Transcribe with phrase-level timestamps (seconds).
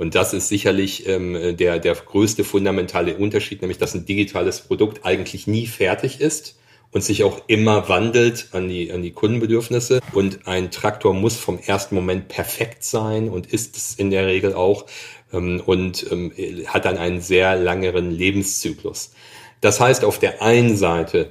[0.00, 5.04] Und das ist sicherlich ähm, der, der größte fundamentale Unterschied, nämlich dass ein digitales Produkt
[5.04, 6.58] eigentlich nie fertig ist
[6.90, 10.00] und sich auch immer wandelt an die, an die Kundenbedürfnisse.
[10.14, 14.54] Und ein Traktor muss vom ersten Moment perfekt sein und ist es in der Regel
[14.54, 14.86] auch
[15.34, 16.32] ähm, und ähm,
[16.68, 19.12] hat dann einen sehr langeren Lebenszyklus.
[19.60, 21.30] Das heißt auf der einen Seite,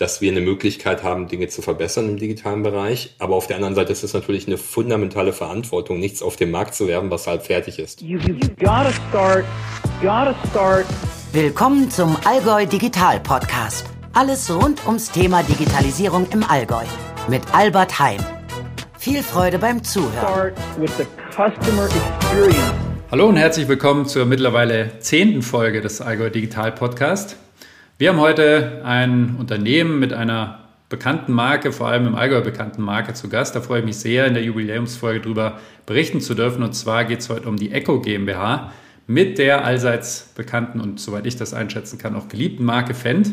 [0.00, 3.14] dass wir eine Möglichkeit haben, Dinge zu verbessern im digitalen Bereich.
[3.18, 6.74] Aber auf der anderen Seite ist es natürlich eine fundamentale Verantwortung, nichts auf den Markt
[6.74, 8.00] zu werben, was halb fertig ist.
[8.00, 9.44] You, you gotta start,
[10.00, 10.86] gotta start.
[11.32, 13.90] Willkommen zum Allgäu Digital Podcast.
[14.14, 16.84] Alles rund ums Thema Digitalisierung im Allgäu
[17.28, 18.20] mit Albert Heim.
[18.98, 20.54] Viel Freude beim Zuhören.
[23.10, 27.36] Hallo und herzlich willkommen zur mittlerweile zehnten Folge des Allgäu Digital Podcast.
[28.00, 33.12] Wir haben heute ein Unternehmen mit einer bekannten Marke, vor allem im Allgäu bekannten Marke
[33.12, 33.54] zu Gast.
[33.54, 36.62] Da freue ich mich sehr, in der Jubiläumsfolge darüber berichten zu dürfen.
[36.62, 38.72] Und zwar geht es heute um die Echo GmbH
[39.06, 43.32] mit der allseits bekannten und soweit ich das einschätzen kann, auch geliebten Marke Fendt.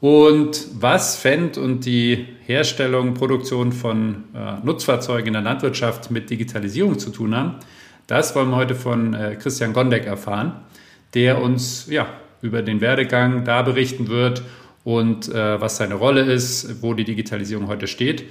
[0.00, 6.98] Und was Fendt und die Herstellung, Produktion von äh, Nutzfahrzeugen in der Landwirtschaft mit Digitalisierung
[6.98, 7.60] zu tun haben,
[8.08, 10.64] das wollen wir heute von äh, Christian Gondek erfahren,
[11.14, 12.08] der uns ja,
[12.44, 14.42] über den Werdegang da berichten wird
[14.84, 18.24] und äh, was seine Rolle ist, wo die Digitalisierung heute steht.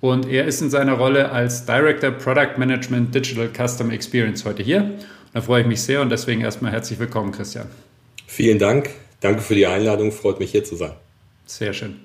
[0.00, 4.94] Und er ist in seiner Rolle als Director Product Management Digital Customer Experience heute hier.
[5.34, 7.66] Da freue ich mich sehr und deswegen erstmal herzlich willkommen, Christian.
[8.26, 8.90] Vielen Dank.
[9.20, 10.12] Danke für die Einladung.
[10.12, 10.92] Freut mich hier zu sein.
[11.44, 11.96] Sehr schön.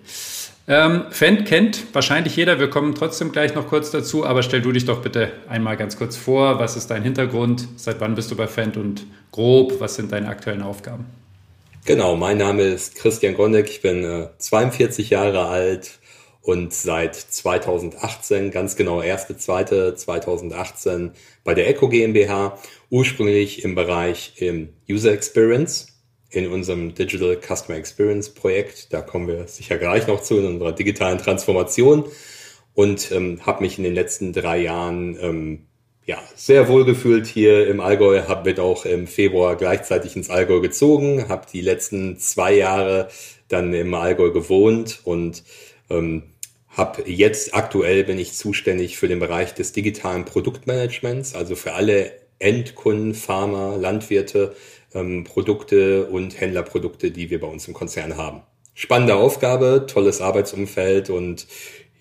[0.68, 2.60] Ähm, Fendt kennt wahrscheinlich jeder.
[2.60, 4.26] Wir kommen trotzdem gleich noch kurz dazu.
[4.26, 6.60] Aber stell du dich doch bitte einmal ganz kurz vor.
[6.60, 7.68] Was ist dein Hintergrund?
[7.76, 8.76] Seit wann bist du bei Fendt?
[8.76, 11.06] Und grob, was sind deine aktuellen Aufgaben?
[11.86, 16.00] Genau, mein Name ist Christian Gondek, ich bin äh, 42 Jahre alt
[16.42, 21.12] und seit 2018, ganz genau 1.2.2018
[21.44, 22.58] bei der Echo GmbH,
[22.90, 25.88] ursprünglich im Bereich im User Experience
[26.30, 28.94] in unserem Digital Customer Experience Projekt.
[28.94, 32.06] Da kommen wir sicher gleich noch zu in unserer digitalen Transformation
[32.76, 35.68] und ähm, habe mich in den letzten drei Jahren ähm,
[36.06, 40.60] ja, sehr wohl gefühlt hier im Allgäu, habe mit auch im Februar gleichzeitig ins Allgäu
[40.60, 43.10] gezogen, habe die letzten zwei Jahre
[43.48, 45.44] dann im Allgäu gewohnt und
[45.90, 46.24] ähm,
[46.70, 52.12] habe jetzt aktuell bin ich zuständig für den Bereich des digitalen Produktmanagements, also für alle
[52.40, 54.56] Endkunden, Farmer, Landwirte,
[54.94, 58.42] ähm, Produkte und Händlerprodukte, die wir bei uns im Konzern haben.
[58.74, 61.48] Spannende Aufgabe, tolles Arbeitsumfeld und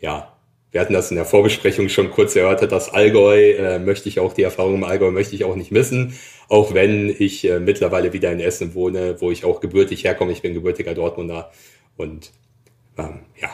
[0.00, 0.31] ja,
[0.72, 4.32] wir hatten das in der Vorbesprechung schon kurz erörtert, das Allgäu äh, möchte ich auch,
[4.32, 6.14] die Erfahrung im Allgäu möchte ich auch nicht missen,
[6.48, 10.32] auch wenn ich äh, mittlerweile wieder in Essen wohne, wo ich auch gebürtig herkomme.
[10.32, 11.52] Ich bin gebürtiger Dortmunder
[11.98, 12.30] und
[12.98, 13.50] ähm, ja,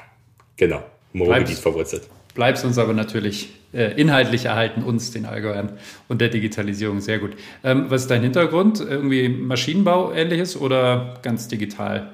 [0.56, 2.03] genau, im Ruhrgebiet verwurzelt.
[2.34, 5.73] Bleibst uns aber natürlich äh, inhaltlich erhalten, uns, den Allgäuern
[6.06, 7.33] und der Digitalisierung sehr gut.
[7.65, 8.81] Ähm, was ist dein Hintergrund?
[8.81, 12.12] Irgendwie Maschinenbau ähnliches oder ganz digital?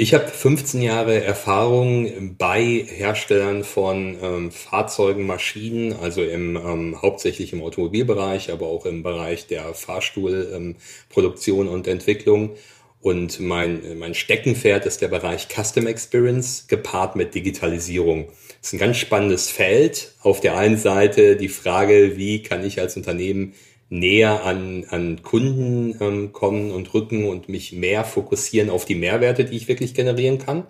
[0.00, 7.52] Ich habe 15 Jahre Erfahrung bei Herstellern von ähm, Fahrzeugen, Maschinen, also im ähm, hauptsächlich
[7.52, 12.50] im Automobilbereich, aber auch im Bereich der Fahrstuhlproduktion ähm, und Entwicklung.
[13.00, 18.28] Und mein, mein Steckenpferd ist der Bereich Custom Experience gepaart mit Digitalisierung.
[18.60, 20.12] Das ist ein ganz spannendes Feld.
[20.22, 23.52] Auf der einen Seite die Frage, wie kann ich als Unternehmen
[23.90, 29.44] näher an, an Kunden ähm, kommen und rücken und mich mehr fokussieren auf die Mehrwerte,
[29.44, 30.64] die ich wirklich generieren kann.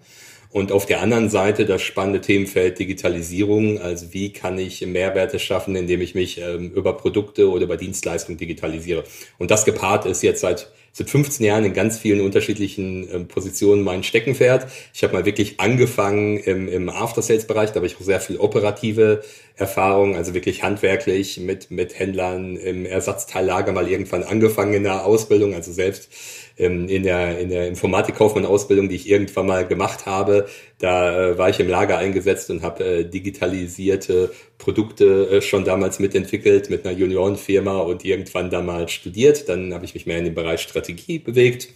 [0.51, 3.81] Und auf der anderen Seite das spannende Themenfeld Digitalisierung.
[3.81, 8.39] Also wie kann ich Mehrwerte schaffen, indem ich mich ähm, über Produkte oder über Dienstleistungen
[8.39, 9.05] digitalisiere.
[9.37, 13.83] Und das gepaart ist jetzt seit seit 15 Jahren in ganz vielen unterschiedlichen äh, Positionen
[13.83, 14.67] mein Steckenpferd.
[14.95, 19.23] Ich habe mal wirklich angefangen im, im After-Sales-Bereich, da habe ich auch sehr viel operative
[19.57, 25.55] Erfahrung, also wirklich handwerklich mit, mit Händlern im Ersatzteillager mal irgendwann angefangen in der Ausbildung,
[25.55, 26.11] also selbst
[26.59, 30.49] ähm, in der, in der Informatikkaufmann-Ausbildung, die ich irgendwann mal gemacht habe,
[30.79, 35.99] da äh, war ich im Lager eingesetzt und habe äh, digitalisierte Produkte äh, schon damals
[35.99, 39.49] mitentwickelt mit einer Juniorenfirma und irgendwann damals studiert.
[39.49, 41.69] Dann habe ich mich mehr in den Bereich Strategie bewegt.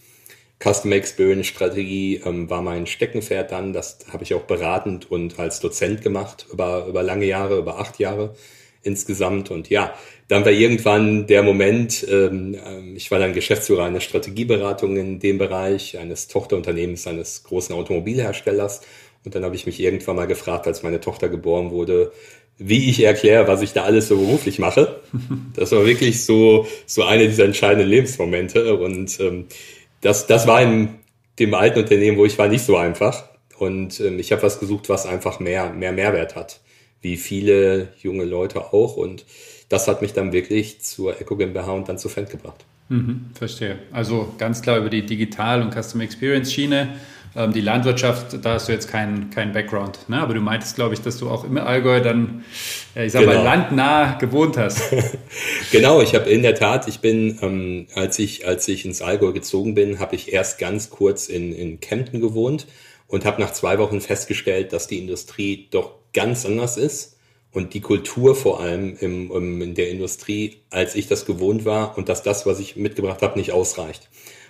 [0.63, 3.73] Customer Experience Strategie ähm, war mein Steckenpferd dann.
[3.73, 7.99] Das habe ich auch beratend und als Dozent gemacht über, über lange Jahre, über acht
[7.99, 8.35] Jahre
[8.83, 9.51] insgesamt.
[9.51, 9.95] Und ja,
[10.29, 15.39] dann war irgendwann der Moment, ähm, ähm, ich war dann Geschäftsführer einer Strategieberatung in dem
[15.39, 18.83] Bereich, eines Tochterunternehmens eines großen Automobilherstellers.
[19.25, 22.13] Und dann habe ich mich irgendwann mal gefragt, als meine Tochter geboren wurde,
[22.59, 25.01] wie ich erkläre, was ich da alles so beruflich mache.
[25.55, 28.75] Das war wirklich so, so eine dieser entscheidenden Lebensmomente.
[28.77, 29.47] Und ähm,
[30.01, 30.95] das, das war in
[31.39, 33.29] dem alten Unternehmen, wo ich war, nicht so einfach.
[33.59, 36.61] Und ähm, ich habe was gesucht, was einfach mehr, mehr Mehrwert hat,
[37.03, 38.97] wie viele junge Leute auch.
[38.97, 39.25] Und
[39.69, 42.65] das hat mich dann wirklich zur Eco GmbH und dann zu Fendt gebracht.
[42.89, 43.79] Mhm, verstehe.
[43.93, 46.95] Also ganz klar über die Digital- und Customer Experience-Schiene.
[47.35, 50.09] Ähm, die Landwirtschaft, da hast du jetzt keinen kein Background.
[50.09, 50.21] Ne?
[50.21, 52.45] Aber du meintest, glaube ich, dass du auch im Allgäu dann,
[52.95, 53.35] ich sag genau.
[53.35, 54.83] mal, landnah gewohnt hast.
[55.73, 59.33] genau, ich habe in der Tat, ich bin, ähm, als, ich, als ich ins Allgäu
[59.33, 62.67] gezogen bin, habe ich erst ganz kurz in, in Kempten gewohnt
[63.07, 67.17] und habe nach zwei Wochen festgestellt, dass die Industrie doch ganz anders ist
[67.53, 71.97] und die Kultur vor allem im, im, in der Industrie, als ich das gewohnt war
[71.99, 74.09] und dass das, was ich mitgebracht habe, nicht ausreicht.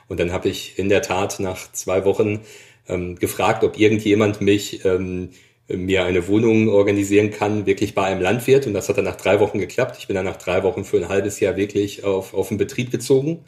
[0.08, 2.40] Und dann habe ich in der Tat nach zwei Wochen
[2.88, 5.30] ähm, gefragt, ob irgendjemand mich ähm,
[5.68, 8.66] mir eine Wohnung organisieren kann, wirklich bei einem Landwirt.
[8.66, 9.96] Und das hat dann nach drei Wochen geklappt.
[9.98, 12.90] Ich bin dann nach drei Wochen für ein halbes Jahr wirklich auf, auf den Betrieb
[12.90, 13.44] gezogen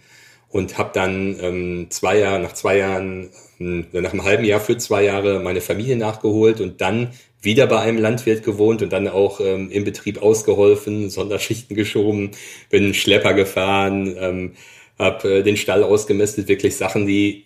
[0.48, 4.78] und habe dann ähm, zwei Jahre, nach zwei Jahren, ähm, nach einem halben Jahr für
[4.78, 7.10] zwei Jahre meine Familie nachgeholt und dann
[7.44, 12.32] wieder bei einem Landwirt gewohnt und dann auch ähm, im Betrieb ausgeholfen, Sonderschichten geschoben,
[12.70, 14.52] bin Schlepper gefahren, ähm,
[14.98, 17.44] habe äh, den Stall ausgemistet, wirklich Sachen, die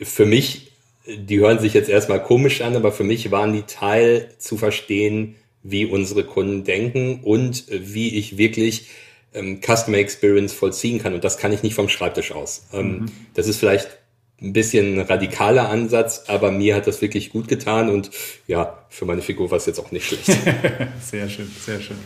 [0.00, 0.72] für mich,
[1.06, 5.36] die hören sich jetzt erstmal komisch an, aber für mich waren die Teil zu verstehen,
[5.62, 8.88] wie unsere Kunden denken und wie ich wirklich
[9.34, 11.14] ähm, Customer Experience vollziehen kann.
[11.14, 12.66] Und das kann ich nicht vom Schreibtisch aus.
[12.72, 13.06] Ähm, mhm.
[13.34, 13.99] Das ist vielleicht
[14.42, 18.10] ein bisschen radikaler Ansatz, aber mir hat das wirklich gut getan und
[18.46, 20.24] ja, für meine Figur war es jetzt auch nicht schlecht.
[21.00, 21.96] sehr schön, sehr schön.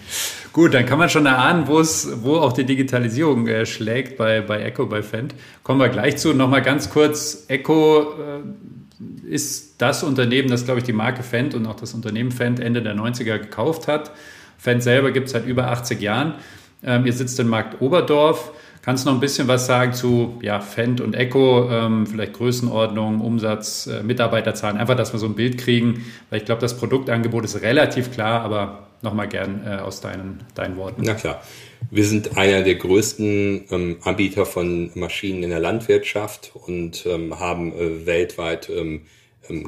[0.53, 4.41] Gut, dann kann man schon erahnen, wo es, wo auch die Digitalisierung äh, schlägt bei,
[4.41, 5.35] bei Echo, bei Fendt.
[5.63, 6.35] Kommen wir gleich zu.
[6.35, 11.67] Nochmal ganz kurz, Echo äh, ist das Unternehmen, das, glaube ich, die Marke Fendt und
[11.67, 14.11] auch das Unternehmen Fendt Ende der 90er gekauft hat.
[14.59, 16.35] Fendt selber gibt es seit über 80 Jahren.
[16.83, 18.53] Ähm, ihr sitzt in Markt Oberdorf.
[18.85, 23.23] Kannst du noch ein bisschen was sagen zu ja, Fendt und Echo, ähm, vielleicht Größenordnung,
[23.23, 27.47] Umsatz, äh, Mitarbeiterzahlen, einfach, dass wir so ein Bild kriegen, weil ich glaube, das Produktangebot
[27.47, 31.03] ist relativ klar, aber nochmal gern äh, aus deinen, deinen Worten.
[31.03, 31.43] Na klar.
[31.91, 37.73] Wir sind einer der größten ähm, Anbieter von Maschinen in der Landwirtschaft und ähm, haben
[37.73, 39.03] äh, weltweit ähm,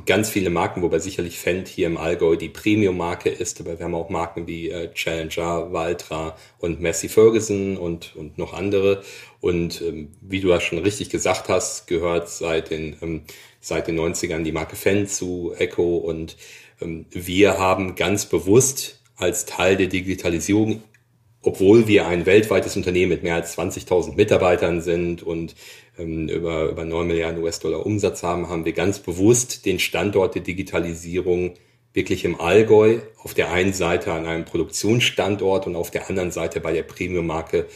[0.06, 3.94] ganz viele Marken, wobei sicherlich Fendt hier im Allgäu die Premium-Marke ist, aber wir haben
[3.94, 9.02] auch Marken wie äh, Challenger, Valtra und Massey Ferguson und, und noch andere.
[9.40, 13.22] Und ähm, wie du das schon richtig gesagt hast, gehört seit den, ähm,
[13.60, 16.36] seit den 90ern die Marke Fendt zu Echo und
[16.80, 20.82] ähm, wir haben ganz bewusst als Teil der Digitalisierung
[21.46, 25.54] obwohl wir ein weltweites Unternehmen mit mehr als 20.000 Mitarbeitern sind und ähm,
[25.98, 31.54] über, über 9 Milliarden US-Dollar Umsatz haben, haben wir ganz bewusst den Standort der Digitalisierung
[31.92, 36.60] wirklich im Allgäu auf der einen Seite an einem Produktionsstandort und auf der anderen Seite
[36.60, 37.66] bei der Premium-Marke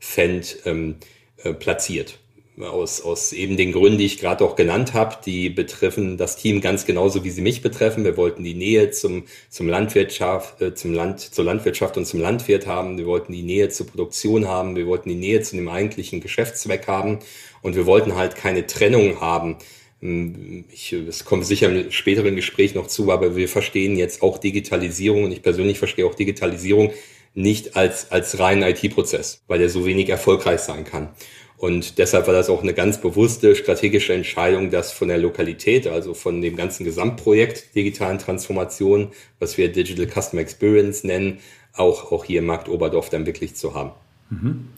[0.00, 0.96] Fendt ähm,
[1.42, 2.18] äh, platziert
[2.64, 6.60] aus, aus eben den Gründen, die ich gerade auch genannt habe, die betreffen das Team
[6.60, 8.04] ganz genauso, wie sie mich betreffen.
[8.04, 12.66] Wir wollten die Nähe zum, zum Landwirtschaft, äh, zum Land, zur Landwirtschaft und zum Landwirt
[12.66, 12.98] haben.
[12.98, 14.76] Wir wollten die Nähe zur Produktion haben.
[14.76, 17.20] Wir wollten die Nähe zu dem eigentlichen Geschäftszweck haben.
[17.62, 19.56] Und wir wollten halt keine Trennung haben.
[20.02, 24.38] Ähm, ich, es kommt sicher im späteren Gespräch noch zu, aber wir verstehen jetzt auch
[24.38, 26.92] Digitalisierung und ich persönlich verstehe auch Digitalisierung
[27.34, 31.10] nicht als, als reinen IT-Prozess, weil der so wenig erfolgreich sein kann.
[31.58, 36.14] Und deshalb war das auch eine ganz bewusste strategische Entscheidung, das von der Lokalität, also
[36.14, 39.08] von dem ganzen Gesamtprojekt digitalen Transformation,
[39.40, 41.40] was wir Digital Customer Experience nennen,
[41.74, 43.90] auch, auch hier im Markt Oberdorf dann wirklich zu haben.
[44.30, 44.68] Mhm.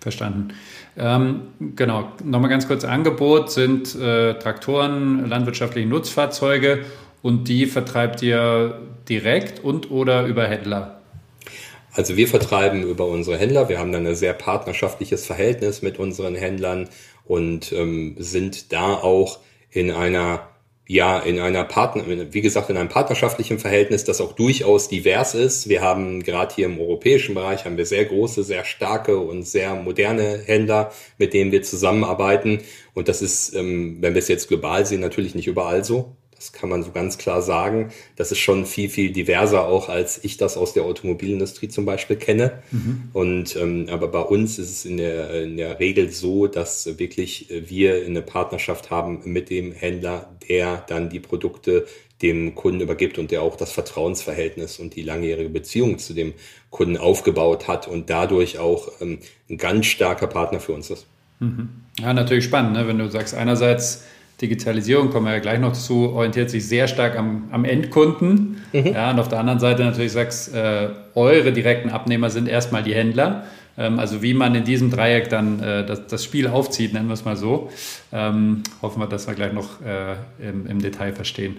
[0.00, 0.54] Verstanden.
[0.96, 6.86] Ähm, genau, nochmal ganz kurz Angebot sind äh, Traktoren, landwirtschaftliche Nutzfahrzeuge
[7.22, 11.00] und die vertreibt ihr direkt und oder über Händler?
[11.92, 13.68] Also wir vertreiben über unsere Händler.
[13.68, 16.88] Wir haben dann ein sehr partnerschaftliches Verhältnis mit unseren Händlern
[17.24, 19.40] und ähm, sind da auch
[19.70, 20.48] in einer
[20.92, 25.68] ja, in einer Partner, wie gesagt, in einem partnerschaftlichen Verhältnis, das auch durchaus divers ist.
[25.68, 29.76] Wir haben gerade hier im europäischen Bereich haben wir sehr große, sehr starke und sehr
[29.76, 32.62] moderne Händler, mit denen wir zusammenarbeiten.
[32.92, 36.16] Und das ist, ähm, wenn wir es jetzt global sehen, natürlich nicht überall so.
[36.40, 37.92] Das kann man so ganz klar sagen.
[38.16, 42.16] Das ist schon viel, viel diverser auch, als ich das aus der Automobilindustrie zum Beispiel
[42.16, 42.62] kenne.
[42.70, 43.10] Mhm.
[43.12, 47.48] Und ähm, aber bei uns ist es in der, in der Regel so, dass wirklich
[47.50, 51.86] wir eine Partnerschaft haben mit dem Händler, der dann die Produkte
[52.22, 56.32] dem Kunden übergibt und der auch das Vertrauensverhältnis und die langjährige Beziehung zu dem
[56.70, 59.18] Kunden aufgebaut hat und dadurch auch ähm,
[59.50, 61.06] ein ganz starker Partner für uns ist.
[61.38, 61.68] Mhm.
[62.00, 62.88] Ja, natürlich spannend, ne?
[62.88, 64.04] wenn du sagst, einerseits
[64.40, 68.62] Digitalisierung, kommen wir ja gleich noch zu, orientiert sich sehr stark am, am Endkunden.
[68.72, 68.86] Mhm.
[68.86, 72.94] Ja, und auf der anderen Seite natürlich sagst, äh, eure direkten Abnehmer sind erstmal die
[72.94, 73.44] Händler.
[73.76, 77.14] Ähm, also wie man in diesem Dreieck dann äh, das, das, Spiel aufzieht, nennen wir
[77.14, 77.70] es mal so.
[78.12, 80.14] Ähm, hoffen wir, dass wir gleich noch äh,
[80.46, 81.56] im, im, Detail verstehen.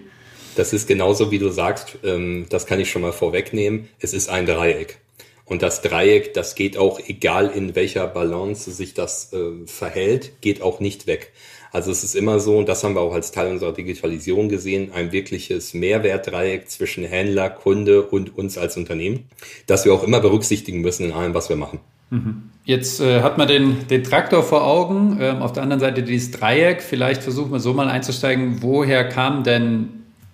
[0.56, 3.88] Das ist genauso, wie du sagst, ähm, das kann ich schon mal vorwegnehmen.
[4.00, 4.98] Es ist ein Dreieck.
[5.46, 10.62] Und das Dreieck, das geht auch, egal in welcher Balance sich das äh, verhält, geht
[10.62, 11.32] auch nicht weg.
[11.72, 14.92] Also es ist immer so, und das haben wir auch als Teil unserer Digitalisierung gesehen,
[14.94, 19.30] ein wirkliches Mehrwertdreieck zwischen Händler, Kunde und uns als Unternehmen,
[19.68, 21.80] das wir auch immer berücksichtigen müssen in allem, was wir machen.
[22.10, 22.44] Mhm.
[22.66, 26.32] Jetzt äh, hat man den, den Traktor vor Augen, ähm, auf der anderen Seite dieses
[26.32, 26.82] Dreieck.
[26.82, 29.90] Vielleicht versuchen wir so mal einzusteigen, woher kam denn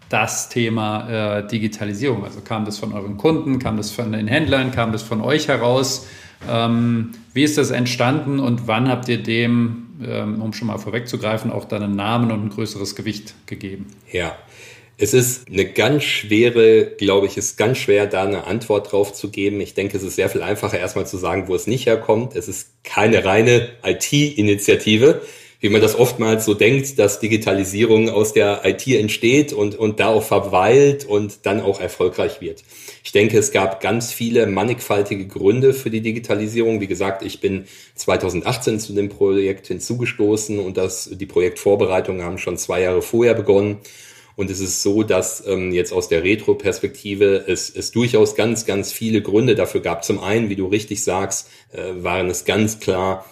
[0.10, 2.24] das Thema äh, Digitalisierung?
[2.24, 5.48] Also kam das von euren Kunden, kam das von den Händlern, kam das von euch
[5.48, 6.08] heraus?
[6.50, 11.52] Ähm, wie ist das entstanden und wann habt ihr dem, ähm, um schon mal vorwegzugreifen,
[11.52, 13.86] auch dann einen Namen und ein größeres Gewicht gegeben?
[14.12, 14.36] Ja,
[14.98, 19.30] es ist eine ganz schwere, glaube ich, ist ganz schwer, da eine Antwort drauf zu
[19.30, 19.62] geben.
[19.62, 22.36] Ich denke, es ist sehr viel einfacher, erstmal zu sagen, wo es nicht herkommt.
[22.36, 25.22] Es ist keine reine IT-Initiative
[25.60, 30.10] wie man das oftmals so denkt, dass Digitalisierung aus der IT entsteht und, und da
[30.10, 32.64] auch verweilt und dann auch erfolgreich wird.
[33.04, 36.80] Ich denke, es gab ganz viele mannigfaltige Gründe für die Digitalisierung.
[36.80, 42.58] Wie gesagt, ich bin 2018 zu dem Projekt hinzugestoßen und das, die Projektvorbereitungen haben schon
[42.58, 43.78] zwei Jahre vorher begonnen.
[44.36, 48.92] Und es ist so, dass ähm, jetzt aus der Retro-Perspektive es, es durchaus ganz, ganz
[48.92, 50.04] viele Gründe dafür gab.
[50.04, 53.26] Zum einen, wie du richtig sagst, äh, waren es ganz klar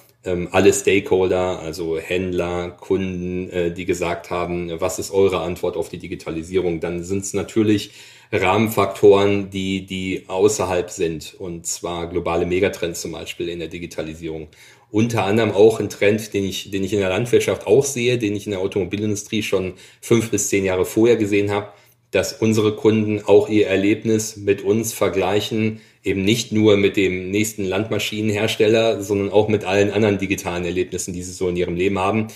[0.51, 5.99] alle Stakeholder, also Händler, Kunden, äh, die gesagt haben, was ist eure Antwort auf die
[5.99, 7.91] Digitalisierung, dann sind es natürlich
[8.31, 14.47] Rahmenfaktoren, die, die außerhalb sind, und zwar globale Megatrends zum Beispiel in der Digitalisierung.
[14.91, 18.35] Unter anderem auch ein Trend, den ich, den ich in der Landwirtschaft auch sehe, den
[18.35, 21.69] ich in der Automobilindustrie schon fünf bis zehn Jahre vorher gesehen habe,
[22.11, 27.65] dass unsere Kunden auch ihr Erlebnis mit uns vergleichen, eben nicht nur mit dem nächsten
[27.65, 32.27] Landmaschinenhersteller, sondern auch mit allen anderen digitalen Erlebnissen, die sie so in ihrem Leben haben,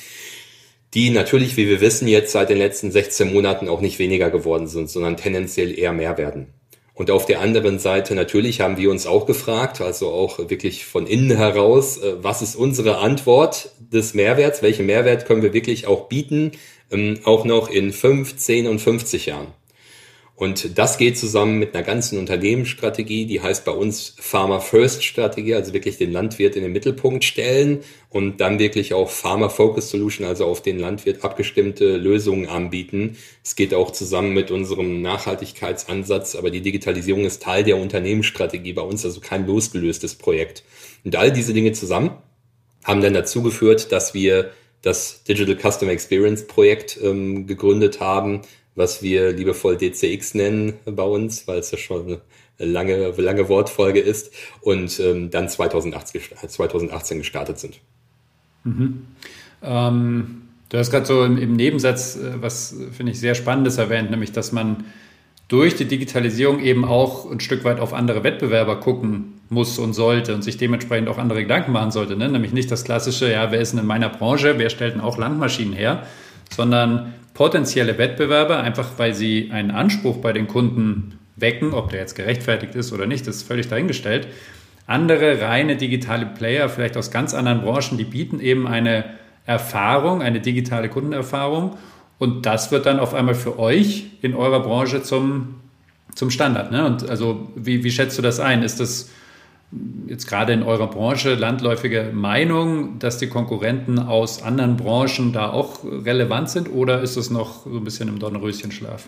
[0.95, 4.67] die natürlich, wie wir wissen, jetzt seit den letzten 16 Monaten auch nicht weniger geworden
[4.67, 6.47] sind, sondern tendenziell eher mehr werden.
[6.95, 11.07] Und auf der anderen Seite natürlich haben wir uns auch gefragt, also auch wirklich von
[11.07, 14.61] innen heraus, äh, was ist unsere Antwort des Mehrwerts?
[14.61, 16.51] Welchen Mehrwert können wir wirklich auch bieten,
[16.91, 19.47] ähm, auch noch in 5, 10 und 50 Jahren?
[20.39, 25.53] Und das geht zusammen mit einer ganzen Unternehmensstrategie, die heißt bei uns Pharma First Strategie,
[25.53, 27.79] also wirklich den Landwirt in den Mittelpunkt stellen
[28.09, 33.17] und dann wirklich auch Pharma Focus Solution, also auf den Landwirt abgestimmte Lösungen anbieten.
[33.43, 38.81] Es geht auch zusammen mit unserem Nachhaltigkeitsansatz, aber die Digitalisierung ist Teil der Unternehmensstrategie bei
[38.81, 40.63] uns, also kein losgelöstes Projekt.
[41.03, 42.11] Und all diese Dinge zusammen
[42.85, 48.41] haben dann dazu geführt, dass wir das Digital Customer Experience Projekt ähm, gegründet haben,
[48.75, 52.05] was wir liebevoll DCX nennen bei uns, weil es ja schon
[52.57, 57.79] eine lange, lange Wortfolge ist und ähm, dann 2018, 2018 gestartet sind.
[58.63, 59.07] Mhm.
[59.61, 64.11] Ähm, du hast gerade so im, im Nebensatz äh, was, finde ich, sehr Spannendes erwähnt,
[64.11, 64.85] nämlich, dass man
[65.47, 70.35] durch die Digitalisierung eben auch ein Stück weit auf andere Wettbewerber gucken muss und sollte
[70.35, 72.15] und sich dementsprechend auch andere Gedanken machen sollte.
[72.15, 72.29] Ne?
[72.29, 75.17] Nämlich nicht das klassische, ja, wer ist denn in meiner Branche, wer stellt denn auch
[75.17, 76.03] Landmaschinen her,
[76.51, 82.15] sondern potenzielle Wettbewerber, einfach weil sie einen Anspruch bei den Kunden wecken, ob der jetzt
[82.15, 84.27] gerechtfertigt ist oder nicht, das ist völlig dahingestellt.
[84.85, 89.05] Andere reine digitale Player, vielleicht aus ganz anderen Branchen, die bieten eben eine
[89.45, 91.77] Erfahrung, eine digitale Kundenerfahrung
[92.19, 95.55] und das wird dann auf einmal für euch in eurer Branche zum,
[96.13, 96.71] zum Standard.
[96.71, 96.85] Ne?
[96.85, 98.61] Und also wie, wie schätzt du das ein?
[98.61, 99.09] Ist das
[100.07, 105.83] jetzt gerade in eurer Branche landläufige Meinung, dass die Konkurrenten aus anderen Branchen da auch
[105.83, 109.07] relevant sind oder ist es noch so ein bisschen im Dornröschenschlaf?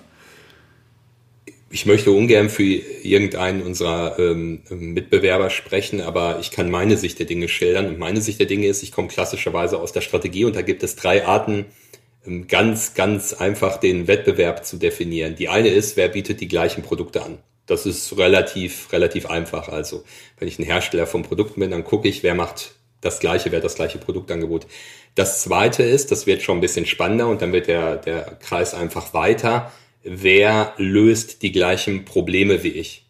[1.73, 7.25] Ich möchte ungern für irgendeinen unserer ähm, Mitbewerber sprechen, aber ich kann meine Sicht der
[7.25, 7.87] Dinge schildern.
[7.87, 10.83] Und meine Sicht der Dinge ist, ich komme klassischerweise aus der Strategie und da gibt
[10.83, 11.67] es drei Arten,
[12.25, 15.35] ähm, ganz, ganz einfach den Wettbewerb zu definieren.
[15.35, 17.37] Die eine ist, wer bietet die gleichen Produkte an?
[17.71, 19.69] Das ist relativ, relativ einfach.
[19.69, 20.03] Also,
[20.37, 23.59] wenn ich ein Hersteller von Produkten bin, dann gucke ich, wer macht das gleiche, wer
[23.59, 24.67] hat das gleiche Produktangebot.
[25.15, 28.73] Das zweite ist, das wird schon ein bisschen spannender und dann wird der, der Kreis
[28.73, 29.71] einfach weiter.
[30.03, 33.05] Wer löst die gleichen Probleme wie ich?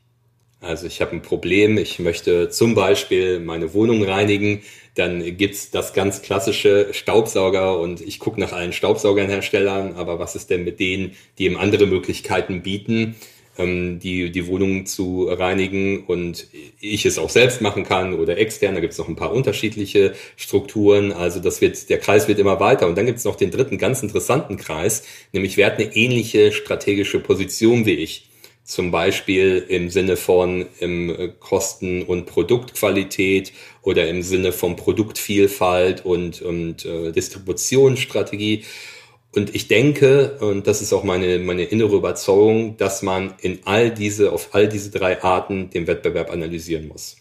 [0.60, 4.62] Also ich habe ein Problem, ich möchte zum Beispiel meine Wohnung reinigen,
[4.94, 10.52] dann gibt's das ganz klassische Staubsauger und ich gucke nach allen Staubsaugerherstellern, aber was ist
[10.52, 13.16] denn mit denen, die ihm andere Möglichkeiten bieten?
[13.62, 16.48] Ähm, die, die Wohnung zu reinigen und
[16.80, 18.76] ich es auch selbst machen kann oder extern.
[18.76, 21.12] Da gibt es noch ein paar unterschiedliche Strukturen.
[21.12, 22.88] Also das wird, der Kreis wird immer weiter.
[22.88, 26.52] Und dann gibt es noch den dritten ganz interessanten Kreis, nämlich wer hat eine ähnliche
[26.52, 28.28] strategische Position wie ich.
[28.64, 33.52] Zum Beispiel im Sinne von im äh, Kosten- und Produktqualität
[33.82, 38.64] oder im Sinne von Produktvielfalt und, und äh, Distributionsstrategie.
[39.34, 43.92] Und ich denke, und das ist auch meine, meine innere Überzeugung, dass man in all
[43.92, 47.18] diese, auf all diese drei Arten den Wettbewerb analysieren muss.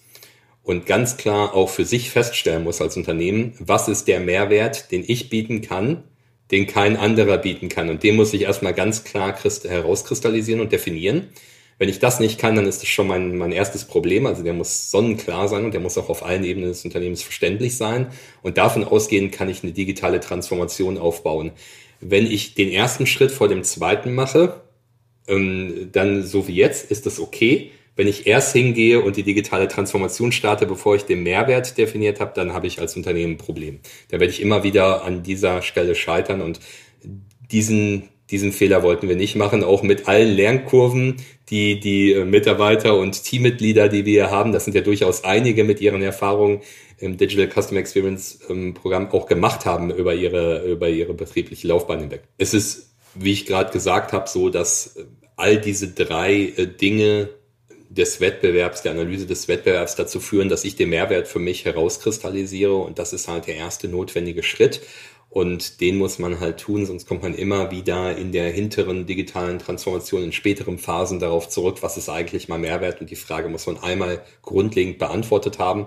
[0.63, 5.05] und ganz klar auch für sich feststellen muss als Unternehmen, was ist der Mehrwert, den
[5.07, 6.05] ich bieten kann,
[6.51, 7.89] den kein anderer bieten kann.
[7.89, 11.29] Und den muss ich erstmal ganz klar herauskristallisieren und definieren.
[11.79, 14.27] Wenn ich das nicht kann, dann ist das schon mein, mein erstes Problem.
[14.27, 17.77] Also der muss sonnenklar sein und der muss auch auf allen Ebenen des Unternehmens verständlich
[17.77, 18.09] sein.
[18.43, 21.53] Und davon ausgehend kann ich eine digitale Transformation aufbauen.
[22.01, 24.61] Wenn ich den ersten Schritt vor dem zweiten mache,
[25.29, 27.71] ähm, dann so wie jetzt, ist das okay.
[27.97, 32.33] Wenn ich erst hingehe und die digitale Transformation starte, bevor ich den Mehrwert definiert habe,
[32.35, 33.81] dann habe ich als Unternehmen ein Problem.
[34.09, 36.61] Da werde ich immer wieder an dieser Stelle scheitern und
[37.51, 41.17] diesen, diesen Fehler wollten wir nicht machen, auch mit allen Lernkurven,
[41.51, 45.81] die die äh, Mitarbeiter und Teammitglieder, die wir haben, das sind ja durchaus einige mit
[45.81, 46.61] ihren Erfahrungen
[47.01, 52.01] im Digital Customer Experience ähm, Programm auch gemacht haben über ihre, über ihre betriebliche Laufbahn
[52.01, 52.23] hinweg.
[52.39, 55.05] Es ist, wie ich gerade gesagt habe, so, dass äh,
[55.37, 57.31] all diese drei äh, Dinge
[57.89, 62.75] des Wettbewerbs, der Analyse des Wettbewerbs dazu führen, dass ich den Mehrwert für mich herauskristallisiere
[62.75, 64.81] und das ist halt der erste notwendige Schritt
[65.29, 69.59] und den muss man halt tun, sonst kommt man immer wieder in der hinteren digitalen
[69.59, 73.67] Transformation in späteren Phasen darauf zurück, was ist eigentlich mal Mehrwert und die Frage muss
[73.67, 75.87] man einmal grundlegend beantwortet haben.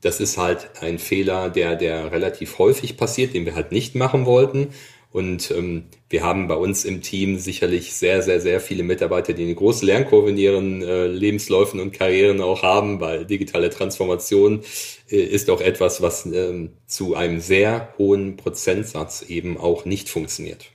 [0.00, 4.26] Das ist halt ein Fehler, der, der relativ häufig passiert, den wir halt nicht machen
[4.26, 4.68] wollten.
[5.12, 9.42] Und ähm, wir haben bei uns im Team sicherlich sehr, sehr, sehr viele Mitarbeiter, die
[9.42, 14.62] eine große Lernkurve in ihren äh, Lebensläufen und Karrieren auch haben, weil digitale Transformation
[15.10, 20.66] äh, ist auch etwas, was ähm, zu einem sehr hohen Prozentsatz eben auch nicht funktioniert.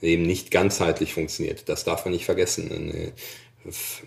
[0.00, 1.68] Eben nicht ganzheitlich funktioniert.
[1.68, 3.12] Das darf man nicht vergessen.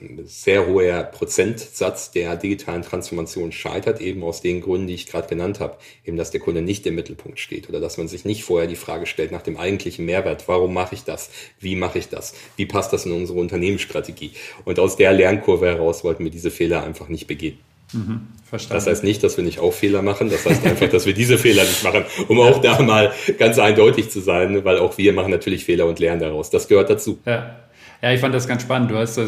[0.02, 5.28] Eine sehr hoher Prozentsatz der digitalen Transformation scheitert, eben aus den Gründen, die ich gerade
[5.28, 5.78] genannt habe.
[6.06, 8.76] Eben, dass der Kunde nicht im Mittelpunkt steht oder dass man sich nicht vorher die
[8.76, 10.48] Frage stellt nach dem eigentlichen Mehrwert.
[10.48, 11.30] Warum mache ich das?
[11.60, 12.34] Wie mache ich das?
[12.56, 14.32] Wie passt das in unsere Unternehmensstrategie?
[14.66, 17.58] Und aus der Lernkurve heraus wollten wir diese Fehler einfach nicht begehen.
[17.94, 18.28] Mhm,
[18.70, 20.30] das heißt nicht, dass wir nicht auch Fehler machen.
[20.30, 24.10] Das heißt einfach, dass wir diese Fehler nicht machen, um auch da mal ganz eindeutig
[24.10, 26.50] zu sein, weil auch wir machen natürlich Fehler und lernen daraus.
[26.50, 27.20] Das gehört dazu.
[27.26, 27.58] Ja.
[28.02, 28.90] Ja, ich fand das ganz spannend.
[28.90, 29.24] Du hast, äh,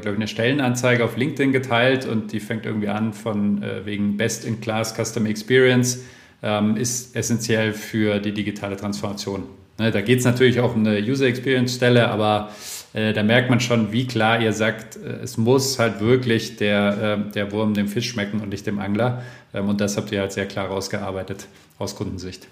[0.00, 4.16] glaube ich, eine Stellenanzeige auf LinkedIn geteilt und die fängt irgendwie an von äh, wegen
[4.16, 6.04] Best in Class Customer Experience
[6.42, 9.44] ähm, ist essentiell für die digitale Transformation.
[9.78, 12.50] Ne, da geht es natürlich auch um eine User Experience Stelle, aber
[12.98, 17.26] äh, da merkt man schon, wie klar ihr sagt, äh, es muss halt wirklich der,
[17.28, 19.22] äh, der Wurm dem Fisch schmecken und nicht dem Angler.
[19.54, 21.46] Ähm, und das habt ihr halt sehr klar rausgearbeitet
[21.78, 22.48] aus Kundensicht.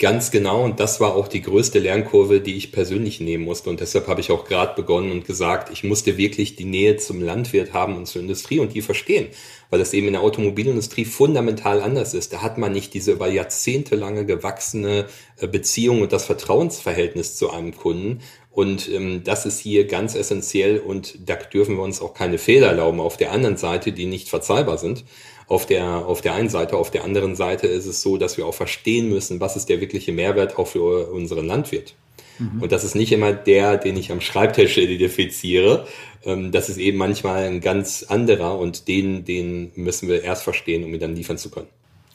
[0.00, 0.64] Ganz genau.
[0.64, 3.70] Und das war auch die größte Lernkurve, die ich persönlich nehmen musste.
[3.70, 7.22] Und deshalb habe ich auch gerade begonnen und gesagt, ich musste wirklich die Nähe zum
[7.22, 9.28] Landwirt haben und zur Industrie und die verstehen.
[9.70, 12.32] Weil das eben in der Automobilindustrie fundamental anders ist.
[12.32, 15.06] Da hat man nicht diese über Jahrzehnte lange gewachsene
[15.36, 18.20] äh, Beziehung und das Vertrauensverhältnis zu einem Kunden.
[18.60, 22.66] Und ähm, das ist hier ganz essentiell und da dürfen wir uns auch keine Fehler
[22.66, 25.04] erlauben auf der anderen Seite, die nicht verzeihbar sind
[25.46, 26.76] auf der, auf der einen Seite.
[26.76, 29.80] Auf der anderen Seite ist es so, dass wir auch verstehen müssen, was ist der
[29.80, 31.94] wirkliche Mehrwert auch für unseren Landwirt.
[32.38, 32.60] Mhm.
[32.60, 35.86] Und das ist nicht immer der, den ich am Schreibtisch identifiziere.
[36.26, 40.84] Ähm, das ist eben manchmal ein ganz anderer und den, den müssen wir erst verstehen,
[40.84, 41.68] um ihn dann liefern zu können.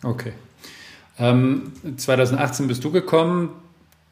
[0.03, 0.33] Okay.
[1.17, 3.49] Ähm, 2018 bist du gekommen.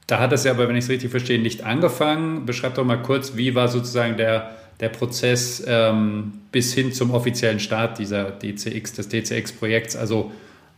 [0.08, 2.46] Da hat es ja aber, wenn ich es richtig verstehe, nicht angefangen.
[2.46, 7.60] Beschreib doch mal kurz, wie war sozusagen der der Prozess ähm, bis hin zum offiziellen
[7.60, 9.96] Start dieser DCX, des DCX-Projekts?
[9.96, 10.32] Also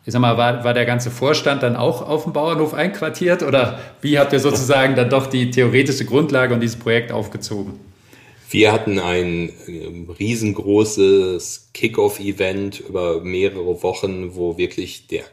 [0.06, 3.80] ich sag mal, war, war der ganze Vorstand dann auch auf dem Bauernhof einquartiert oder
[4.02, 7.80] wie habt ihr sozusagen dann doch die theoretische Grundlage und dieses Projekt aufgezogen?
[8.52, 15.24] Wir hatten ein ähm, riesengroßes Kick-off-Event über mehrere Wochen, wo wirklich der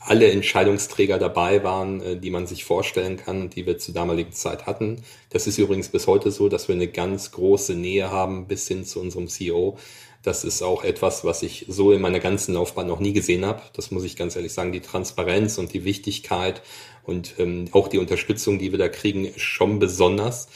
[0.00, 4.66] alle Entscheidungsträger dabei waren, äh, die man sich vorstellen kann, die wir zur damaligen Zeit
[4.66, 5.02] hatten.
[5.30, 8.84] Das ist übrigens bis heute so, dass wir eine ganz große Nähe haben bis hin
[8.84, 9.78] zu unserem CEO.
[10.22, 13.62] Das ist auch etwas, was ich so in meiner ganzen Laufbahn noch nie gesehen habe.
[13.72, 14.72] Das muss ich ganz ehrlich sagen.
[14.72, 16.60] Die Transparenz und die Wichtigkeit
[17.04, 20.48] und ähm, auch die Unterstützung, die wir da kriegen, schon besonders.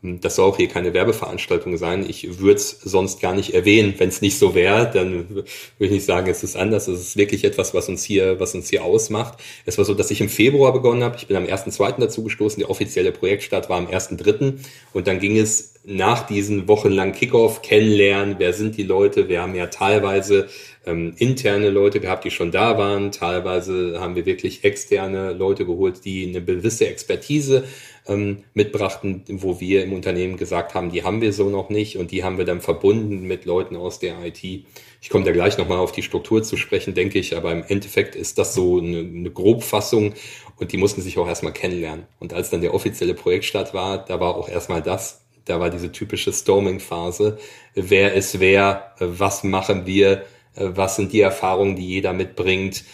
[0.00, 2.06] Das soll auch hier keine Werbeveranstaltung sein.
[2.08, 3.94] Ich würde es sonst gar nicht erwähnen.
[3.98, 5.44] Wenn es nicht so wäre, dann würde
[5.80, 6.86] ich nicht sagen, es ist anders.
[6.86, 9.40] Es ist wirklich etwas, was uns hier, was uns hier ausmacht.
[9.66, 11.16] Es war so, dass ich im Februar begonnen habe.
[11.16, 11.98] Ich bin am 1.2.
[11.98, 12.60] dazu gestoßen.
[12.60, 14.54] Der offizielle Projektstart war am 1.3.
[14.92, 18.36] Und dann ging es nach diesen wochenlangen Kickoff kennenlernen.
[18.38, 19.28] Wer sind die Leute?
[19.28, 20.48] Wir haben ja teilweise
[20.86, 23.10] ähm, interne Leute gehabt, die schon da waren.
[23.10, 27.64] Teilweise haben wir wirklich externe Leute geholt, die eine gewisse Expertise
[28.08, 32.10] ähm, mitbrachten, wo wir im Unternehmen gesagt haben, die haben wir so noch nicht und
[32.10, 34.42] die haben wir dann verbunden mit Leuten aus der IT.
[34.42, 38.16] Ich komme da gleich nochmal auf die Struktur zu sprechen, denke ich, aber im Endeffekt
[38.16, 40.14] ist das so eine, eine Grobfassung
[40.56, 42.06] und die mussten sich auch erstmal kennenlernen.
[42.18, 45.92] Und als dann der offizielle Projektstart war, da war auch erstmal das, da war diese
[45.92, 47.38] typische Storming-Phase.
[47.74, 48.94] Wer ist wer?
[48.98, 50.24] Was machen wir?
[50.54, 52.84] Was sind die Erfahrungen, die jeder mitbringt?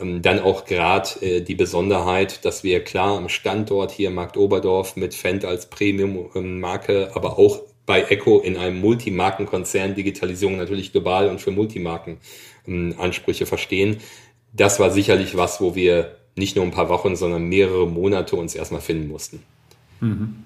[0.00, 4.96] Ähm, dann auch gerade äh, die Besonderheit, dass wir klar am Standort hier Markt Oberdorf
[4.96, 11.40] mit Fendt als Premium-Marke, aber auch bei Echo in einem Multimarkenkonzern Digitalisierung natürlich global und
[11.40, 12.18] für Multimarken
[12.66, 13.98] ähm, Ansprüche verstehen.
[14.52, 18.54] Das war sicherlich was, wo wir nicht nur ein paar Wochen, sondern mehrere Monate uns
[18.54, 19.42] erstmal finden mussten.
[20.00, 20.44] Mhm.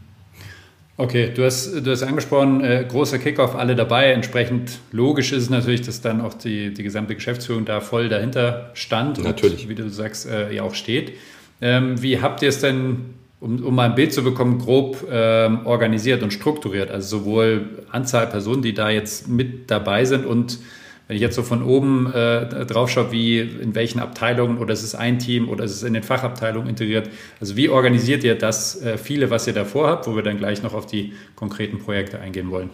[0.97, 4.13] Okay, du hast, du hast angesprochen, äh, großer Kickoff, alle dabei.
[4.13, 8.71] Entsprechend logisch ist es natürlich, dass dann auch die, die gesamte Geschäftsführung da voll dahinter
[8.75, 9.65] stand natürlich.
[9.65, 11.15] und wie du sagst, äh, ja auch steht.
[11.61, 15.67] Ähm, wie habt ihr es denn, um, um mal ein Bild zu bekommen, grob ähm,
[15.67, 16.93] organisiert und strukturiert?
[16.93, 20.61] Also sowohl Anzahl Personen, die da jetzt mit dabei sind und
[21.07, 24.83] wenn ich jetzt so von oben äh, drauf schaue, wie in welchen Abteilungen oder ist
[24.83, 28.81] es ein Team oder ist es in den Fachabteilungen integriert, also wie organisiert ihr das
[28.83, 32.21] äh, viele, was ihr davor habt, wo wir dann gleich noch auf die konkreten Projekte
[32.21, 32.71] eingehen wollen?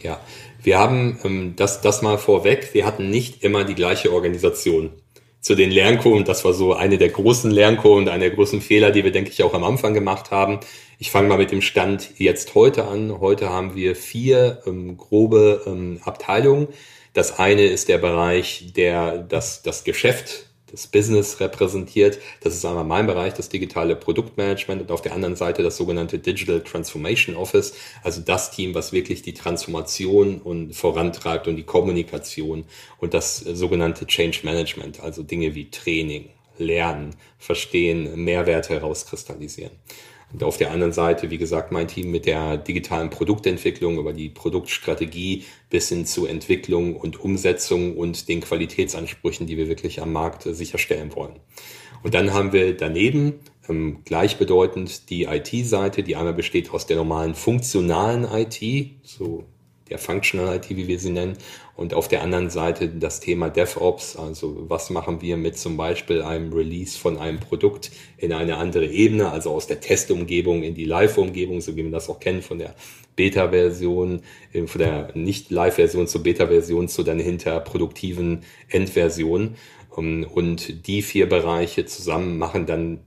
[0.00, 0.18] Ja,
[0.62, 4.90] wir haben ähm, das, das mal vorweg, wir hatten nicht immer die gleiche Organisation.
[5.40, 9.04] Zu den Lernkurven, das war so eine der großen Lernkurven, einer der großen Fehler, die
[9.04, 10.60] wir, denke ich, auch am Anfang gemacht haben.
[10.98, 13.20] Ich fange mal mit dem Stand jetzt heute an.
[13.20, 16.68] Heute haben wir vier ähm, grobe ähm, Abteilungen
[17.12, 22.18] das eine ist der Bereich, der das, das Geschäft, das Business repräsentiert.
[22.42, 26.18] Das ist einmal mein Bereich, das digitale Produktmanagement und auf der anderen Seite das sogenannte
[26.18, 32.64] Digital Transformation Office, also das Team, was wirklich die Transformation und vorantreibt und die Kommunikation
[32.98, 39.72] und das sogenannte Change Management, also Dinge wie Training, Lernen, Verstehen, Mehrwerte herauskristallisieren.
[40.32, 44.28] Und auf der anderen Seite, wie gesagt, mein Team mit der digitalen Produktentwicklung über die
[44.28, 50.42] Produktstrategie bis hin zu Entwicklung und Umsetzung und den Qualitätsansprüchen, die wir wirklich am Markt
[50.44, 51.40] sicherstellen wollen.
[52.02, 57.34] Und dann haben wir daneben ähm, gleichbedeutend die IT-Seite, die einmal besteht aus der normalen
[57.34, 58.60] funktionalen IT,
[59.02, 59.44] so
[59.90, 61.36] der Functional IT, wie wir sie nennen.
[61.80, 66.20] Und auf der anderen Seite das Thema DevOps, also was machen wir mit zum Beispiel
[66.20, 70.84] einem Release von einem Produkt in eine andere Ebene, also aus der Testumgebung in die
[70.84, 72.74] Live-Umgebung, so wie wir das auch kennen von der
[73.16, 74.20] Beta-Version,
[74.52, 79.54] äh, von der Nicht-Live-Version zur Beta-Version zu dann hinter produktiven Endversion.
[79.96, 83.00] Ähm, und die vier Bereiche zusammen machen dann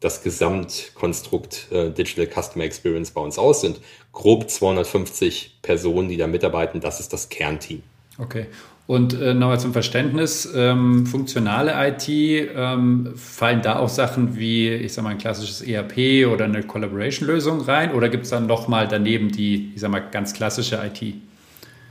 [0.00, 3.62] das Gesamtkonstrukt äh, Digital Customer Experience bei uns aus.
[3.62, 3.80] Sind
[4.12, 6.82] grob 250 Personen, die da mitarbeiten.
[6.82, 7.82] Das ist das Kernteam.
[8.18, 8.46] Okay.
[8.88, 14.94] Und äh, nochmal zum Verständnis, ähm, funktionale IT, ähm, fallen da auch Sachen wie, ich
[14.94, 17.92] sag mal, ein klassisches ERP oder eine Collaboration-Lösung rein?
[17.92, 21.14] Oder gibt es dann nochmal daneben die, ich sag mal, ganz klassische IT?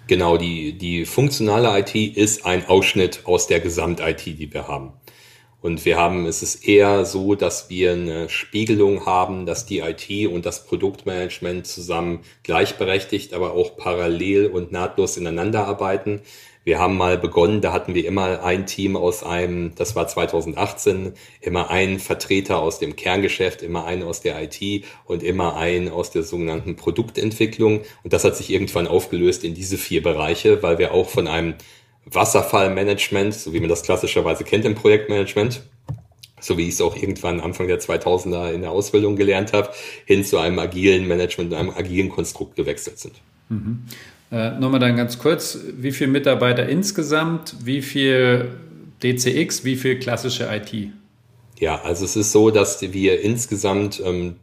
[0.08, 4.94] Genau, die, die funktionale IT ist ein Ausschnitt aus der Gesamt-IT, die wir haben.
[5.62, 10.30] Und wir haben, es ist eher so, dass wir eine Spiegelung haben, dass die IT
[10.32, 16.22] und das Produktmanagement zusammen gleichberechtigt, aber auch parallel und nahtlos ineinander arbeiten.
[16.64, 21.14] Wir haben mal begonnen, da hatten wir immer ein Team aus einem, das war 2018,
[21.40, 26.12] immer einen Vertreter aus dem Kerngeschäft, immer einen aus der IT und immer einen aus
[26.12, 27.84] der sogenannten Produktentwicklung.
[28.04, 31.56] Und das hat sich irgendwann aufgelöst in diese vier Bereiche, weil wir auch von einem
[32.12, 35.62] Wasserfallmanagement, so wie man das klassischerweise kennt im Projektmanagement,
[36.40, 39.70] so wie ich es auch irgendwann Anfang der 2000er in der Ausbildung gelernt habe,
[40.06, 43.16] hin zu einem agilen Management, einem agilen Konstrukt gewechselt sind.
[43.50, 43.84] Mhm.
[44.32, 48.52] Äh, Nochmal dann ganz kurz, wie viele Mitarbeiter insgesamt, wie viel
[49.04, 50.92] DCX, wie viel klassische IT?
[51.60, 54.36] Ja, also es ist so, dass wir insgesamt ähm,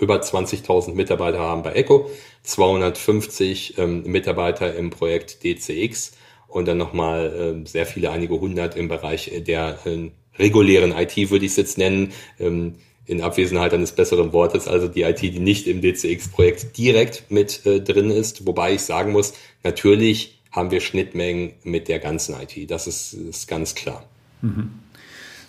[0.00, 2.10] über 20.000 Mitarbeiter haben bei Echo,
[2.42, 6.12] 250 ähm, Mitarbeiter im Projekt DCX
[6.54, 11.44] und dann nochmal äh, sehr viele, einige hundert im Bereich der äh, regulären IT, würde
[11.44, 15.66] ich es jetzt nennen, ähm, in Abwesenheit eines besseren Wortes, also die IT, die nicht
[15.66, 18.46] im DCX-Projekt direkt mit äh, drin ist.
[18.46, 22.70] Wobei ich sagen muss, natürlich haben wir Schnittmengen mit der ganzen IT.
[22.70, 24.04] Das ist, ist ganz klar.
[24.40, 24.70] Mhm.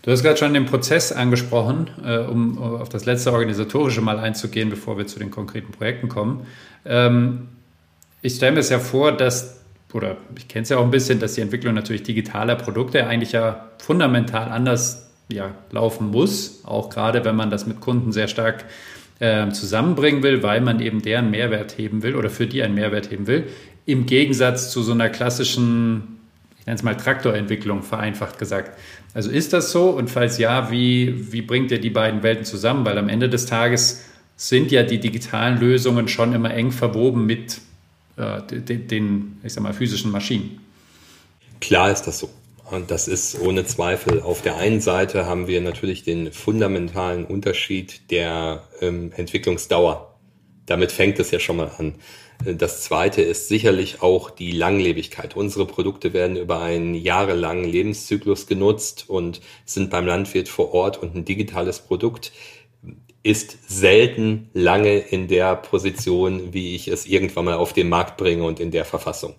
[0.01, 4.71] Du hast gerade schon den Prozess angesprochen, äh, um auf das letzte organisatorische mal einzugehen,
[4.71, 6.47] bevor wir zu den konkreten Projekten kommen.
[6.83, 7.47] Ähm,
[8.23, 9.54] ich stelle mir es ja vor, dass
[9.95, 13.31] oder ich kenne es ja auch ein bisschen, dass die Entwicklung natürlich digitaler Produkte eigentlich
[13.31, 18.65] ja fundamental anders ja, laufen muss, auch gerade wenn man das mit Kunden sehr stark
[19.19, 23.09] äh, zusammenbringen will, weil man eben deren Mehrwert heben will oder für die einen Mehrwert
[23.09, 23.45] heben will,
[23.85, 26.19] im Gegensatz zu so einer klassischen,
[26.59, 28.77] ich nenne es mal Traktorentwicklung, vereinfacht gesagt.
[29.13, 32.85] Also ist das so und falls ja, wie, wie bringt ihr die beiden Welten zusammen?
[32.85, 34.03] Weil am Ende des Tages
[34.35, 37.61] sind ja die digitalen Lösungen schon immer eng verwoben mit
[38.17, 40.61] den, den, ich sag mal, physischen Maschinen.
[41.59, 42.29] Klar ist das so.
[42.71, 44.21] Und das ist ohne Zweifel.
[44.21, 50.15] Auf der einen Seite haben wir natürlich den fundamentalen Unterschied der ähm, Entwicklungsdauer.
[50.65, 51.95] Damit fängt es ja schon mal an.
[52.43, 55.35] Das zweite ist sicherlich auch die Langlebigkeit.
[55.35, 61.15] Unsere Produkte werden über einen jahrelangen Lebenszyklus genutzt und sind beim Landwirt vor Ort und
[61.15, 62.31] ein digitales Produkt
[63.25, 68.43] ist selten lange in der Position, wie ich es irgendwann mal auf den Markt bringe
[68.43, 69.33] und in der Verfassung.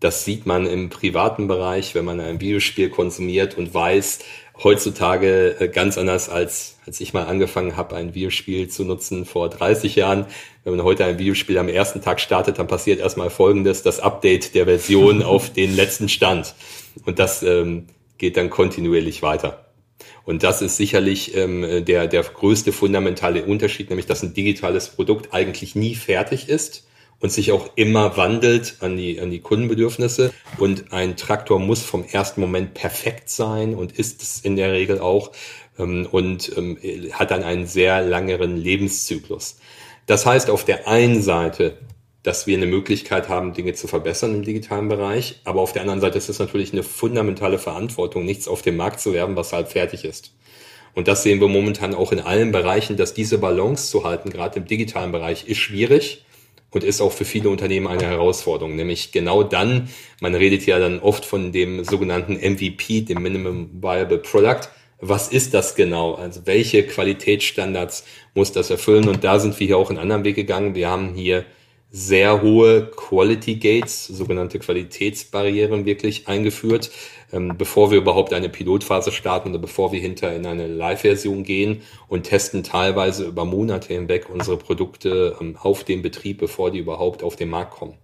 [0.00, 4.20] Das sieht man im privaten Bereich, wenn man ein Videospiel konsumiert und weiß,
[4.62, 9.50] heutzutage äh, ganz anders als als ich mal angefangen habe, ein Videospiel zu nutzen vor
[9.50, 10.24] 30 Jahren.
[10.64, 14.54] Wenn man heute ein Videospiel am ersten Tag startet, dann passiert erstmal Folgendes, das Update
[14.54, 16.54] der Version auf den letzten Stand.
[17.04, 19.67] Und das ähm, geht dann kontinuierlich weiter.
[20.28, 25.32] Und das ist sicherlich ähm, der, der größte fundamentale Unterschied, nämlich dass ein digitales Produkt
[25.32, 26.86] eigentlich nie fertig ist
[27.18, 30.34] und sich auch immer wandelt an die, an die Kundenbedürfnisse.
[30.58, 34.98] Und ein Traktor muss vom ersten Moment perfekt sein und ist es in der Regel
[34.98, 35.32] auch
[35.78, 36.76] ähm, und ähm,
[37.12, 39.56] hat dann einen sehr langeren Lebenszyklus.
[40.04, 41.78] Das heißt auf der einen Seite,
[42.22, 46.00] dass wir eine Möglichkeit haben, Dinge zu verbessern im digitalen Bereich, aber auf der anderen
[46.00, 49.70] Seite ist es natürlich eine fundamentale Verantwortung, nichts auf den Markt zu werben, was halb
[49.70, 50.32] fertig ist.
[50.94, 54.58] Und das sehen wir momentan auch in allen Bereichen, dass diese Balance zu halten, gerade
[54.58, 56.24] im digitalen Bereich, ist schwierig
[56.70, 58.74] und ist auch für viele Unternehmen eine Herausforderung.
[58.74, 59.88] Nämlich genau dann,
[60.20, 64.68] man redet ja dann oft von dem sogenannten MVP, dem Minimum Viable Product.
[65.00, 66.14] Was ist das genau?
[66.14, 68.04] Also welche Qualitätsstandards
[68.34, 69.08] muss das erfüllen?
[69.08, 70.74] Und da sind wir hier auch einen anderen Weg gegangen.
[70.74, 71.44] Wir haben hier
[71.90, 76.90] sehr hohe Quality Gates, sogenannte Qualitätsbarrieren wirklich eingeführt,
[77.32, 81.82] ähm, bevor wir überhaupt eine Pilotphase starten oder bevor wir hinter in eine Live-Version gehen
[82.08, 87.22] und testen teilweise über Monate hinweg unsere Produkte ähm, auf dem Betrieb, bevor die überhaupt
[87.22, 87.94] auf den Markt kommen.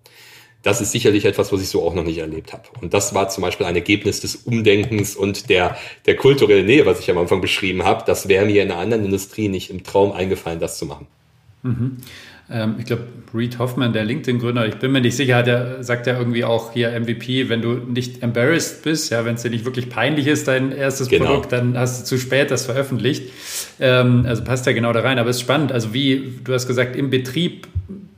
[0.62, 2.64] Das ist sicherlich etwas, was ich so auch noch nicht erlebt habe.
[2.80, 7.00] Und das war zum Beispiel ein Ergebnis des Umdenkens und der, der kulturellen Nähe, was
[7.00, 8.02] ich am Anfang beschrieben habe.
[8.06, 11.06] Das wäre mir in einer anderen Industrie nicht im Traum eingefallen, das zu machen.
[11.62, 11.98] Mhm.
[12.50, 13.04] Ähm, ich glaube,
[13.34, 16.98] Reed Hoffman, der LinkedIn-Gründer, ich bin mir nicht sicher, der sagt ja irgendwie auch hier
[16.98, 20.70] MVP, wenn du nicht embarrassed bist, ja, wenn es dir nicht wirklich peinlich ist, dein
[20.70, 21.26] erstes genau.
[21.26, 23.30] Produkt, dann hast du zu spät das veröffentlicht.
[23.80, 25.18] Ähm, also passt ja genau da rein.
[25.18, 25.72] Aber es ist spannend.
[25.72, 27.66] Also wie, du hast gesagt, im Betrieb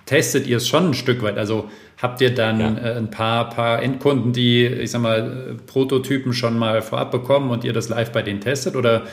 [0.06, 1.38] testet ihr es schon ein Stück weit.
[1.38, 1.70] Also
[2.02, 2.76] habt ihr dann ja.
[2.76, 7.64] äh, ein paar, paar Endkunden, die, ich sag mal, Prototypen schon mal vorab bekommen und
[7.64, 8.74] ihr das live bei denen testet?
[8.74, 9.04] Oder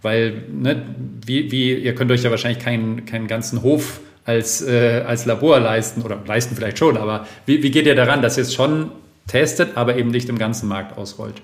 [0.00, 0.82] weil, ne,
[1.24, 5.60] wie, wie, ihr könnt euch ja wahrscheinlich keinen, keinen ganzen Hof als, äh, als Labor
[5.60, 8.90] leisten oder leisten vielleicht schon, aber wie, wie geht ihr daran, dass ihr es schon
[9.26, 11.42] testet, aber eben nicht im ganzen Markt ausrollt?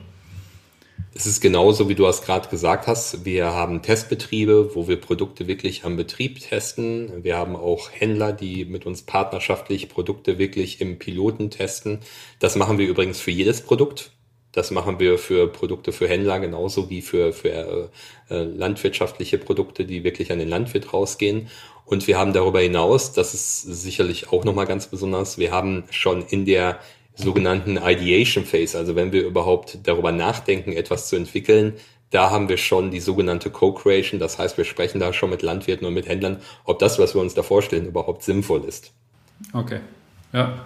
[1.12, 3.24] Es ist genauso, wie du es gerade gesagt hast.
[3.24, 7.24] Wir haben Testbetriebe, wo wir Produkte wirklich am Betrieb testen.
[7.24, 11.98] Wir haben auch Händler, die mit uns partnerschaftlich Produkte wirklich im Piloten testen.
[12.38, 14.12] Das machen wir übrigens für jedes Produkt.
[14.52, 17.90] Das machen wir für Produkte für Händler genauso wie für, für
[18.30, 21.48] äh, äh landwirtschaftliche Produkte, die wirklich an den Landwirt rausgehen.
[21.90, 26.24] Und wir haben darüber hinaus, das ist sicherlich auch nochmal ganz besonders, wir haben schon
[26.24, 26.78] in der
[27.16, 31.74] sogenannten Ideation Phase, also wenn wir überhaupt darüber nachdenken, etwas zu entwickeln,
[32.10, 34.20] da haben wir schon die sogenannte Co-Creation.
[34.20, 37.20] Das heißt, wir sprechen da schon mit Landwirten und mit Händlern, ob das, was wir
[37.20, 38.92] uns da vorstellen, überhaupt sinnvoll ist.
[39.52, 39.80] Okay,
[40.32, 40.64] ja.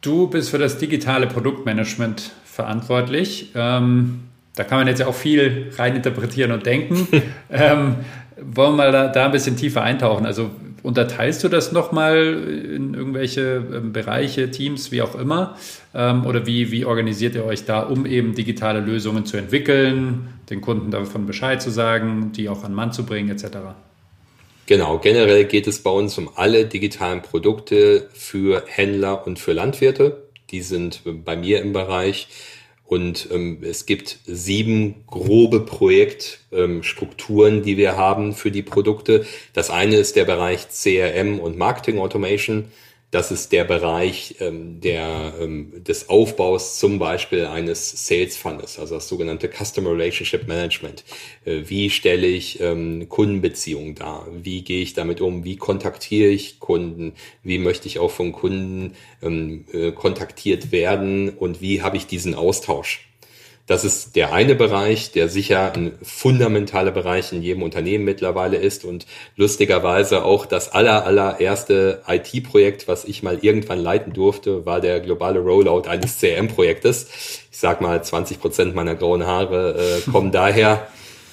[0.00, 3.52] Du bist für das digitale Produktmanagement verantwortlich.
[3.54, 7.08] Ähm, da kann man jetzt ja auch viel reininterpretieren und denken.
[7.50, 7.96] ähm,
[8.40, 10.26] wollen wir mal da, da, ein bisschen tiefer eintauchen?
[10.26, 10.50] Also
[10.82, 15.56] unterteilst du das nochmal in irgendwelche ähm, Bereiche, Teams, wie auch immer?
[15.94, 20.60] Ähm, oder wie, wie organisiert ihr euch da, um eben digitale Lösungen zu entwickeln, den
[20.60, 23.58] Kunden davon Bescheid zu sagen, die auch an Mann zu bringen, etc.?
[24.66, 30.24] Genau, generell geht es bei uns um alle digitalen Produkte für Händler und für Landwirte.
[30.50, 32.28] Die sind bei mir im Bereich.
[32.86, 39.24] Und ähm, es gibt sieben grobe Projektstrukturen, ähm, die wir haben für die Produkte.
[39.54, 42.66] Das eine ist der Bereich CRM und Marketing Automation.
[43.14, 48.96] Das ist der Bereich ähm, der, ähm, des Aufbaus zum Beispiel eines Sales Fundes, also
[48.96, 51.04] das sogenannte Customer Relationship Management.
[51.44, 54.26] Äh, wie stelle ich ähm, Kundenbeziehungen dar?
[54.32, 55.44] Wie gehe ich damit um?
[55.44, 57.12] Wie kontaktiere ich Kunden?
[57.44, 61.28] Wie möchte ich auch von Kunden ähm, äh, kontaktiert werden?
[61.28, 63.13] Und wie habe ich diesen Austausch?
[63.66, 68.84] Das ist der eine Bereich, der sicher ein fundamentaler Bereich in jedem Unternehmen mittlerweile ist
[68.84, 75.00] und lustigerweise auch das aller, allererste IT-Projekt, was ich mal irgendwann leiten durfte, war der
[75.00, 77.08] globale Rollout eines CRM-Projektes.
[77.50, 80.86] Ich sag mal, 20 Prozent meiner grauen Haare äh, kommen daher.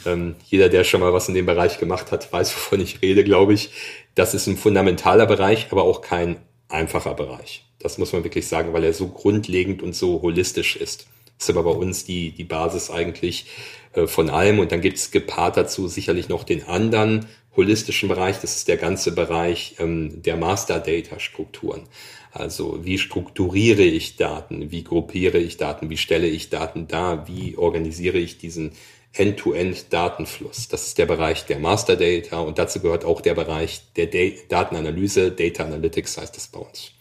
[0.05, 3.25] Ähm, jeder, der schon mal was in dem Bereich gemacht hat, weiß, wovon ich rede,
[3.25, 3.71] glaube ich.
[4.15, 6.37] Das ist ein fundamentaler Bereich, aber auch kein
[6.69, 7.65] einfacher Bereich.
[7.79, 11.07] Das muss man wirklich sagen, weil er so grundlegend und so holistisch ist
[11.41, 13.45] ist aber bei uns die, die Basis eigentlich
[13.93, 14.59] äh, von allem.
[14.59, 18.77] Und dann gibt es gepaart dazu sicherlich noch den anderen holistischen Bereich, das ist der
[18.77, 21.83] ganze Bereich ähm, der Master Data Strukturen.
[22.31, 27.57] Also wie strukturiere ich Daten, wie gruppiere ich Daten, wie stelle ich Daten dar, wie
[27.57, 28.71] organisiere ich diesen
[29.13, 30.69] End-to-End-Datenfluss.
[30.69, 35.31] Das ist der Bereich der Master Data und dazu gehört auch der Bereich der Datenanalyse,
[35.31, 36.93] Data Analytics heißt das bei uns.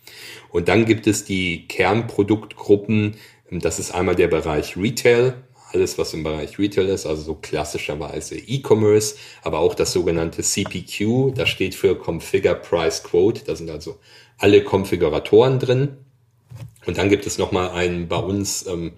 [0.50, 3.14] Und dann gibt es die Kernproduktgruppen,
[3.50, 5.34] das ist einmal der Bereich Retail,
[5.72, 11.34] alles was im Bereich Retail ist, also so klassischerweise E-Commerce, aber auch das sogenannte CPQ,
[11.34, 13.98] das steht für Configure Price Quote, da sind also
[14.38, 15.96] alle Konfiguratoren drin.
[16.86, 18.92] Und dann gibt es nochmal einen bei uns ähm,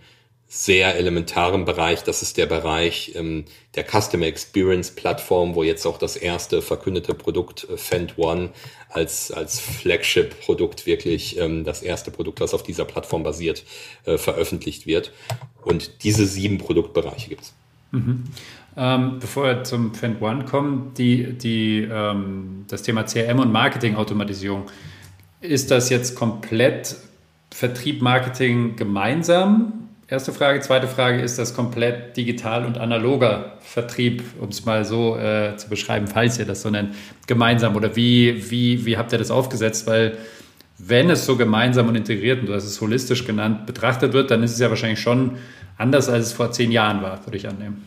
[0.55, 2.05] sehr elementaren Bereich.
[2.05, 7.15] Das ist der Bereich ähm, der Customer Experience Plattform, wo jetzt auch das erste verkündete
[7.15, 8.51] Produkt äh, Fend One
[8.91, 13.65] als, als Flagship-Produkt wirklich ähm, das erste Produkt, was auf dieser Plattform basiert,
[14.05, 15.11] äh, veröffentlicht wird.
[15.65, 17.55] Und diese sieben Produktbereiche gibt's.
[17.93, 18.25] Mhm.
[18.77, 24.71] Ähm, bevor wir zum Fend One kommen, die, die, ähm, das Thema CRM und Marketing-Automatisierung.
[25.41, 26.95] Ist das jetzt komplett
[27.51, 29.82] Vertrieb, Marketing gemeinsam
[30.13, 30.61] Erste Frage.
[30.61, 35.71] Zweite Frage, ist das komplett digital und analoger Vertrieb, um es mal so äh, zu
[35.71, 36.95] beschreiben, falls ihr das so nennt,
[37.27, 37.77] gemeinsam?
[37.77, 39.87] Oder wie, wie, wie habt ihr das aufgesetzt?
[39.87, 40.19] Weil
[40.77, 44.43] wenn es so gemeinsam und integriert, und du hast es holistisch genannt, betrachtet wird, dann
[44.43, 45.39] ist es ja wahrscheinlich schon
[45.79, 47.83] anders, als es vor zehn Jahren war, würde ich annehmen.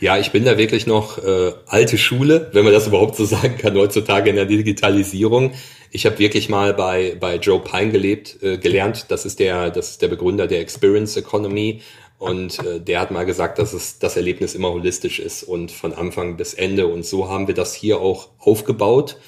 [0.00, 3.58] Ja, ich bin da wirklich noch äh, alte Schule, wenn man das überhaupt so sagen
[3.58, 5.52] kann, heutzutage in der Digitalisierung.
[5.90, 9.06] Ich habe wirklich mal bei, bei Joe Pine gelebt, äh, gelernt.
[9.08, 11.80] Das ist der, das ist der Begründer der Experience Economy.
[12.18, 15.92] Und äh, der hat mal gesagt, dass es das Erlebnis immer holistisch ist und von
[15.92, 16.88] Anfang bis Ende.
[16.88, 19.18] Und so haben wir das hier auch aufgebaut.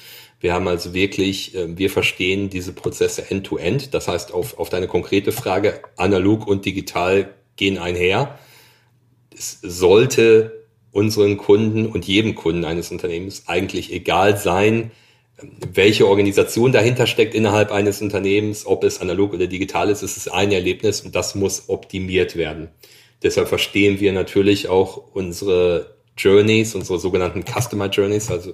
[0.41, 3.83] Wir haben also wirklich, äh, wir verstehen diese Prozesse end-to-end.
[3.83, 3.91] -End.
[3.91, 8.37] Das heißt, auf, auf deine konkrete Frage, analog und digital gehen einher.
[9.33, 14.91] Es sollte unseren Kunden und jedem Kunden eines Unternehmens eigentlich egal sein,
[15.73, 20.27] welche Organisation dahinter steckt innerhalb eines Unternehmens, ob es analog oder digital ist, ist es
[20.27, 22.69] ein Erlebnis und das muss optimiert werden.
[23.23, 28.53] Deshalb verstehen wir natürlich auch unsere Journeys, unsere sogenannten Customer Journeys, also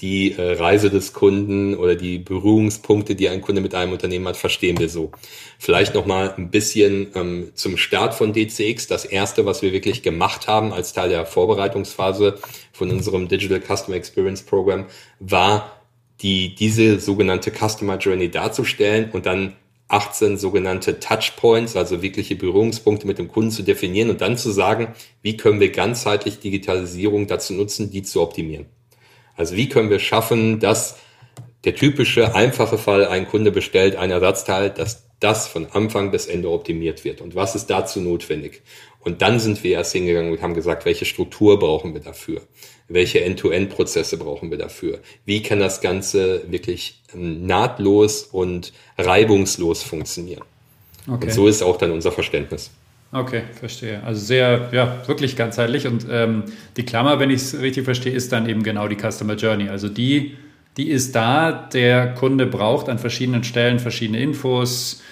[0.00, 4.36] die äh, Reise des Kunden oder die Berührungspunkte, die ein Kunde mit einem Unternehmen hat,
[4.36, 5.10] verstehen wir so.
[5.58, 8.86] Vielleicht noch mal ein bisschen ähm, zum Start von DCX.
[8.86, 12.38] Das erste, was wir wirklich gemacht haben als Teil der Vorbereitungsphase
[12.72, 14.86] von unserem Digital Customer Experience Program,
[15.18, 15.77] war
[16.20, 19.54] die diese sogenannte Customer Journey darzustellen und dann
[19.88, 24.88] 18 sogenannte Touchpoints, also wirkliche Berührungspunkte mit dem Kunden zu definieren und dann zu sagen,
[25.22, 28.66] wie können wir ganzheitlich Digitalisierung dazu nutzen, die zu optimieren.
[29.34, 30.96] Also wie können wir schaffen, dass
[31.64, 36.50] der typische einfache Fall, ein Kunde bestellt ein Ersatzteil, dass das von Anfang bis Ende
[36.50, 38.62] optimiert wird und was ist dazu notwendig.
[39.00, 42.42] Und dann sind wir erst hingegangen und haben gesagt, welche Struktur brauchen wir dafür?
[42.88, 45.00] Welche End-to-End-Prozesse brauchen wir dafür?
[45.26, 50.42] Wie kann das Ganze wirklich ähm, nahtlos und reibungslos funktionieren?
[51.06, 51.26] Okay.
[51.26, 52.70] Und so ist auch dann unser Verständnis.
[53.10, 54.02] Okay, verstehe.
[54.04, 55.86] Also sehr, ja, wirklich ganzheitlich.
[55.86, 56.44] Und ähm,
[56.76, 59.70] die Klammer, wenn ich es richtig verstehe, ist dann eben genau die Customer Journey.
[59.70, 60.36] Also die,
[60.76, 65.02] die ist da, der Kunde braucht an verschiedenen Stellen verschiedene Infos,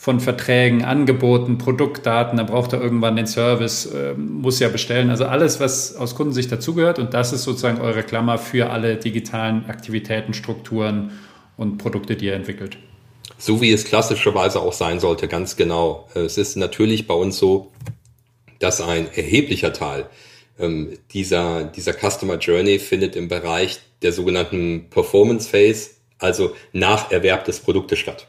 [0.00, 5.10] von Verträgen, Angeboten, Produktdaten, dann braucht er irgendwann den Service, äh, muss ja bestellen.
[5.10, 9.66] Also alles, was aus Kundensicht dazugehört und das ist sozusagen eure Klammer für alle digitalen
[9.66, 11.10] Aktivitäten, Strukturen
[11.58, 12.78] und Produkte, die ihr entwickelt.
[13.36, 16.08] So wie es klassischerweise auch sein sollte, ganz genau.
[16.14, 17.70] Es ist natürlich bei uns so,
[18.58, 20.06] dass ein erheblicher Teil
[20.58, 27.44] ähm, dieser, dieser Customer Journey findet im Bereich der sogenannten Performance Phase, also nach Erwerb
[27.44, 28.28] des Produktes statt.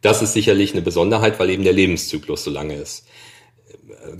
[0.00, 3.06] Das ist sicherlich eine Besonderheit, weil eben der Lebenszyklus so lange ist.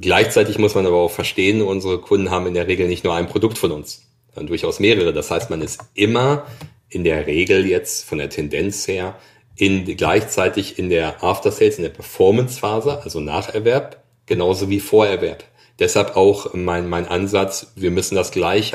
[0.01, 3.29] Gleichzeitig muss man aber auch verstehen, unsere Kunden haben in der Regel nicht nur ein
[3.29, 5.13] Produkt von uns, sondern durchaus mehrere.
[5.13, 6.47] Das heißt, man ist immer
[6.91, 9.17] in der Regel jetzt von der Tendenz her
[9.57, 15.45] in, gleichzeitig in der After Sales, in der Performance-Phase, also Nacherwerb, genauso wie Vorerwerb.
[15.79, 18.73] Deshalb auch mein, mein Ansatz, wir müssen das gleich,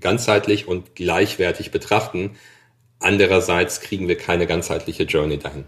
[0.00, 2.36] ganzheitlich und gleichwertig betrachten.
[2.98, 5.64] Andererseits kriegen wir keine ganzheitliche Journey dahin.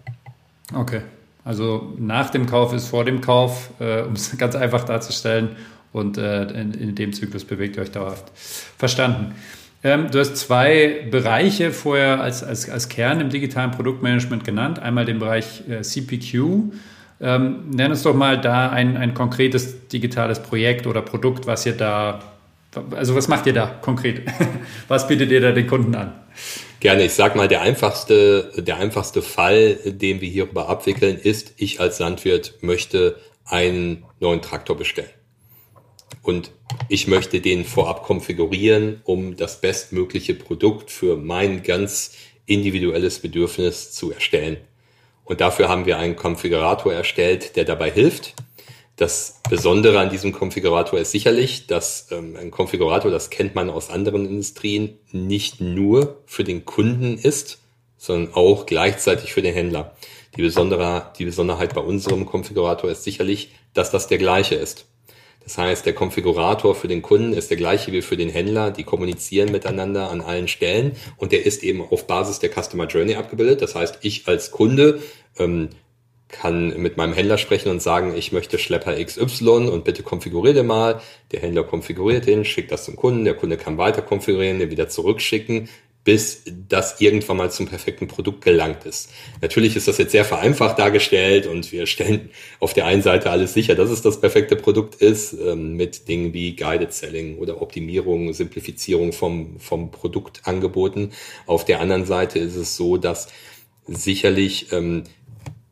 [0.75, 1.03] Okay.
[1.45, 5.57] Also nach dem Kauf ist vor dem Kauf, äh, um es ganz einfach darzustellen.
[5.93, 8.31] Und äh, in, in, dem Zyklus bewegt ihr euch dauerhaft.
[8.77, 9.35] Verstanden.
[9.83, 14.79] Ähm, du hast zwei Bereiche vorher als, als, als Kern im digitalen Produktmanagement genannt.
[14.79, 16.75] Einmal den Bereich äh, CPQ.
[17.21, 21.73] Ähm, nenn uns doch mal da ein, ein konkretes digitales Projekt oder Produkt, was ihr
[21.73, 22.21] da,
[22.95, 24.23] also was macht ihr da konkret?
[24.89, 26.12] was bietet ihr da den Kunden an?
[26.81, 27.05] Gerne.
[27.07, 31.99] Ich sag mal, der einfachste, der einfachste Fall, den wir hierüber abwickeln, ist, ich als
[31.99, 35.11] Landwirt möchte einen neuen Traktor bestellen.
[36.22, 36.51] und
[36.89, 42.12] ich möchte den vorab konfigurieren, um das bestmögliche Produkt für mein ganz
[42.47, 44.59] individuelles Bedürfnis zu erstellen.
[45.24, 48.35] Und dafür haben wir einen Konfigurator erstellt, der dabei hilft.
[48.99, 53.90] Das Besondere an diesem Konfigurator ist sicherlich, dass ähm, ein Konfigurator, das kennt man aus
[53.90, 57.61] anderen Industrien, nicht nur für den Kunden ist,
[57.96, 59.96] sondern auch gleichzeitig für den Händler.
[60.36, 64.86] Die, Besondere, die Besonderheit bei unserem Konfigurator ist sicherlich, dass das der gleiche ist.
[65.44, 68.72] Das heißt, der Konfigurator für den Kunden ist der gleiche wie für den Händler.
[68.72, 73.14] Die kommunizieren miteinander an allen Stellen und der ist eben auf Basis der Customer Journey
[73.14, 73.62] abgebildet.
[73.62, 75.01] Das heißt, ich als Kunde
[75.38, 75.68] ähm,
[76.29, 80.66] kann mit meinem Händler sprechen und sagen, ich möchte Schlepper XY und bitte konfiguriere den
[80.66, 81.01] mal.
[81.33, 83.24] Der Händler konfiguriert den, schickt das zum Kunden.
[83.24, 85.68] Der Kunde kann weiter konfigurieren, den wieder zurückschicken
[86.09, 89.11] bis das irgendwann mal zum perfekten Produkt gelangt ist.
[89.43, 93.53] Natürlich ist das jetzt sehr vereinfacht dargestellt und wir stellen auf der einen Seite alles
[93.53, 98.33] sicher, dass es das perfekte Produkt ist, ähm, mit Dingen wie Guided Selling oder Optimierung,
[98.33, 101.12] Simplifizierung vom, vom Produktangeboten.
[101.45, 103.29] Auf der anderen Seite ist es so, dass
[103.87, 105.05] sicherlich ähm,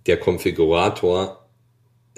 [0.06, 1.46] der Konfigurator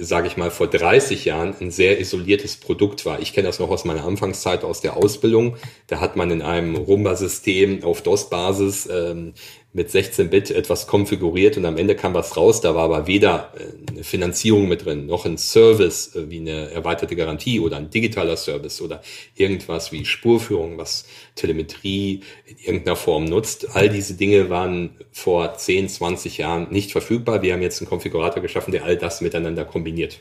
[0.00, 3.18] sage ich mal, vor 30 Jahren ein sehr isoliertes Produkt war.
[3.20, 5.56] Ich kenne das noch aus meiner Anfangszeit aus der Ausbildung.
[5.88, 9.34] Da hat man in einem Rumba-System auf DOS-Basis ähm,
[9.74, 12.62] mit 16-Bit etwas konfiguriert und am Ende kam was raus.
[12.62, 16.70] Da war aber weder äh, eine Finanzierung mit drin, noch ein Service äh, wie eine
[16.70, 19.02] erweiterte Garantie oder ein digitaler Service oder
[19.34, 21.04] irgendwas wie Spurführung, was
[21.34, 23.76] Telemetrie in irgendeiner Form nutzt.
[23.76, 27.42] All diese Dinge waren vor 10, 20 Jahren nicht verfügbar.
[27.42, 30.18] Wir haben jetzt einen Konfigurator geschaffen, der all das miteinander kombiniert.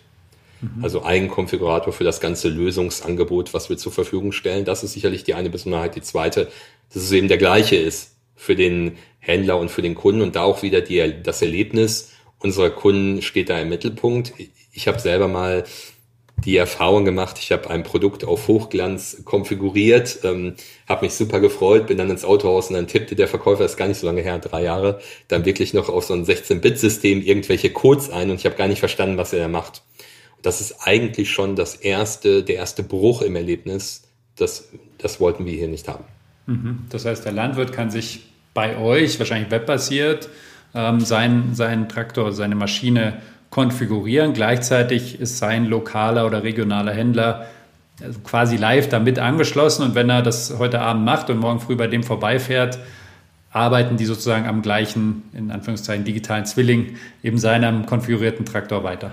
[0.60, 0.84] Mhm.
[0.84, 4.66] Also ein Konfigurator für das ganze Lösungsangebot, was wir zur Verfügung stellen.
[4.66, 5.96] Das ist sicherlich die eine Besonderheit.
[5.96, 6.50] Die zweite,
[6.94, 10.44] dass es eben der gleiche ist für den Händler und für den Kunden und da
[10.44, 14.34] auch wieder die, das Erlebnis unserer Kunden steht da im Mittelpunkt.
[14.72, 15.64] Ich habe selber mal
[16.46, 20.54] die Erfahrung gemacht, ich habe ein Produkt auf Hochglanz konfiguriert, ähm,
[20.88, 23.88] habe mich super gefreut, bin dann ins Autohaus und dann tippte der Verkäufer, ist gar
[23.88, 28.12] nicht so lange her, drei Jahre, dann wirklich noch auf so ein 16-Bit-System irgendwelche Codes
[28.12, 29.82] ein und ich habe gar nicht verstanden, was er da macht.
[30.44, 34.04] Das ist eigentlich schon das erste, der erste Bruch im Erlebnis.
[34.36, 34.70] Das,
[35.00, 36.06] das wollten wir hier nicht haben.
[36.46, 36.86] Mhm.
[36.92, 38.28] Das heißt, der Landwirt kann sich
[38.58, 40.30] bei euch, wahrscheinlich webbasiert,
[40.74, 44.34] ähm, seinen, seinen Traktor, seine Maschine konfigurieren.
[44.34, 47.46] Gleichzeitig ist sein lokaler oder regionaler Händler
[48.02, 51.76] also quasi live damit angeschlossen und wenn er das heute Abend macht und morgen früh
[51.76, 52.80] bei dem vorbeifährt,
[53.52, 59.12] arbeiten die sozusagen am gleichen, in Anführungszeichen, digitalen Zwilling, eben seinem konfigurierten Traktor weiter.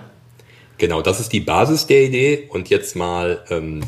[0.78, 3.82] Genau, das ist die Basis der Idee und jetzt mal ähm,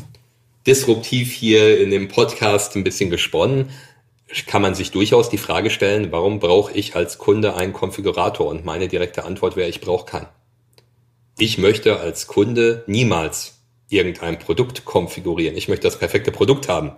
[0.67, 3.69] disruptiv hier in dem Podcast ein bisschen gesponnen
[4.47, 8.47] kann man sich durchaus die Frage stellen, warum brauche ich als Kunde einen Konfigurator?
[8.47, 10.27] Und meine direkte Antwort wäre, ich brauche keinen.
[11.39, 13.59] Ich möchte als Kunde niemals
[13.89, 15.55] irgendein Produkt konfigurieren.
[15.55, 16.91] Ich möchte das perfekte Produkt haben.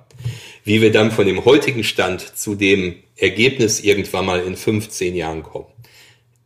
[0.64, 5.44] Wie wir dann von dem heutigen Stand zu dem Ergebnis irgendwann mal in 15 Jahren
[5.44, 5.68] kommen.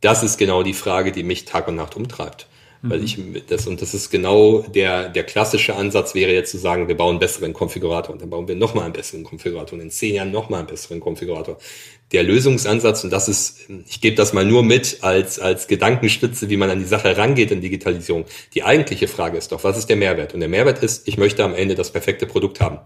[0.00, 2.46] Das ist genau die Frage, die mich Tag und Nacht umtreibt.
[2.86, 3.04] Weil mhm.
[3.04, 6.96] ich das, und das ist genau der, der klassische Ansatz wäre jetzt zu sagen, wir
[6.96, 10.16] bauen einen besseren Konfigurator und dann bauen wir nochmal einen besseren Konfigurator und in zehn
[10.16, 11.56] Jahren nochmal einen besseren Konfigurator.
[12.12, 16.58] Der Lösungsansatz, und das ist, ich gebe das mal nur mit als, als Gedankenstütze, wie
[16.58, 18.26] man an die Sache rangeht in Digitalisierung.
[18.52, 20.34] Die eigentliche Frage ist doch, was ist der Mehrwert?
[20.34, 22.80] Und der Mehrwert ist, ich möchte am Ende das perfekte Produkt haben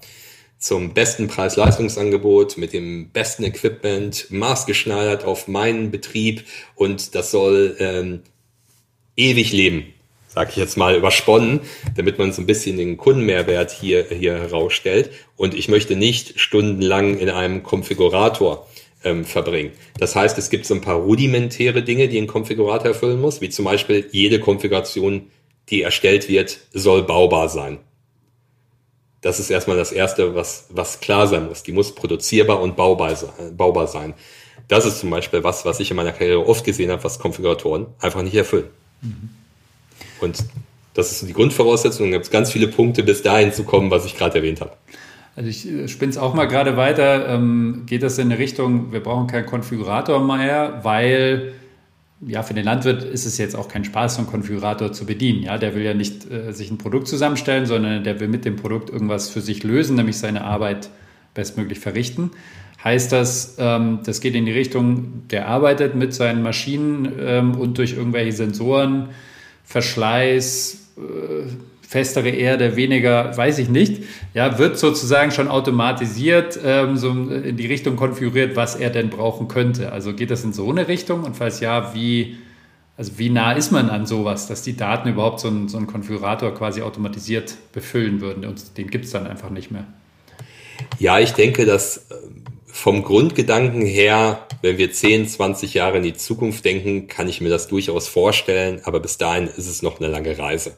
[0.59, 6.45] zum besten Preis-Leistungsangebot mit dem besten Equipment, maßgeschneidert auf meinen Betrieb
[6.75, 8.23] und das soll ähm,
[9.19, 9.93] ewig leben,
[10.29, 11.61] sage ich jetzt mal übersponnen,
[11.97, 15.11] damit man so ein bisschen den Kundenmehrwert hier, hier herausstellt.
[15.37, 18.67] Und ich möchte nicht stundenlang in einem Konfigurator
[19.05, 19.73] ähm, verbringen.
[19.99, 23.49] Das heißt, es gibt so ein paar rudimentäre Dinge, die ein Konfigurator erfüllen muss, wie
[23.49, 25.31] zum Beispiel jede Konfiguration,
[25.69, 27.79] die erstellt wird, soll baubar sein.
[29.21, 31.65] Das ist erstmal das Erste, was, was klar sein muss.
[31.65, 33.17] Die muss produzierbar und baubar,
[33.57, 34.15] baubar sein.
[34.69, 37.87] Das ist zum Beispiel was, was ich in meiner Karriere oft gesehen habe, was Konfiguratoren
[38.01, 38.69] einfach nicht erfüllen.
[39.03, 39.31] Mhm.
[40.21, 40.45] Und
[40.95, 42.11] das ist die Grundvoraussetzung.
[42.11, 44.73] Da gibt es ganz viele Punkte, bis dahin zu kommen, was ich gerade erwähnt habe.
[45.37, 47.29] Also ich äh, spinne es auch mal gerade weiter.
[47.29, 51.53] Ähm, geht das in eine Richtung, wir brauchen keinen Konfigurator mehr, weil
[52.27, 55.45] ja, für den Landwirt ist es jetzt auch kein Spaß, so einen Konfigurator zu bedienen.
[55.45, 58.57] Ja, der will ja nicht äh, sich ein Produkt zusammenstellen, sondern der will mit dem
[58.57, 60.91] Produkt irgendwas für sich lösen, nämlich seine Arbeit
[61.35, 62.33] bestmöglich verrichten.
[62.83, 67.79] Heißt das, ähm, das geht in die Richtung, der arbeitet mit seinen Maschinen ähm, und
[67.79, 69.09] durch irgendwelche Sensoren,
[69.65, 71.49] Verschleiß, äh,
[71.87, 74.05] festere Erde, weniger, weiß ich nicht,
[74.35, 79.49] ja, wird sozusagen schon automatisiert ähm, so in die Richtung konfiguriert, was er denn brauchen
[79.49, 79.91] könnte.
[79.91, 82.37] Also geht das in so eine Richtung und falls ja, wie
[82.97, 85.87] Also wie nah ist man an sowas, dass die Daten überhaupt so einen, so einen
[85.87, 89.85] Konfigurator quasi automatisiert befüllen würden und den gibt es dann einfach nicht mehr?
[90.99, 92.15] Ja, ich denke, dass äh,
[92.71, 97.49] vom Grundgedanken her, wenn wir 10, 20 Jahre in die Zukunft denken, kann ich mir
[97.49, 100.77] das durchaus vorstellen, aber bis dahin ist es noch eine lange Reise.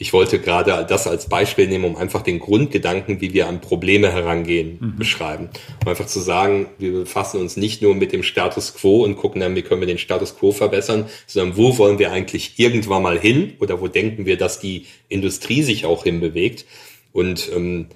[0.00, 4.12] Ich wollte gerade das als Beispiel nehmen, um einfach den Grundgedanken, wie wir an Probleme
[4.12, 4.96] herangehen, mhm.
[4.96, 5.48] beschreiben.
[5.82, 9.40] Um einfach zu sagen, wir befassen uns nicht nur mit dem Status quo und gucken
[9.40, 13.18] dann, wie können wir den Status quo verbessern, sondern wo wollen wir eigentlich irgendwann mal
[13.18, 16.64] hin oder wo denken wir, dass die Industrie sich auch hinbewegt.
[17.12, 17.86] Und ähm,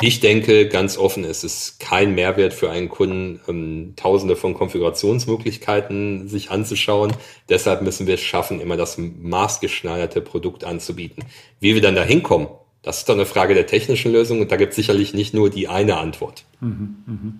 [0.00, 6.28] ich denke ganz offen, es ist kein Mehrwert für einen Kunden, ähm, tausende von Konfigurationsmöglichkeiten
[6.28, 7.14] sich anzuschauen.
[7.48, 11.24] Deshalb müssen wir es schaffen, immer das maßgeschneiderte Produkt anzubieten.
[11.60, 12.48] Wie wir dann da hinkommen,
[12.82, 15.48] das ist doch eine Frage der technischen Lösung und da gibt es sicherlich nicht nur
[15.48, 16.44] die eine Antwort.
[16.60, 17.32] Mhm, mh.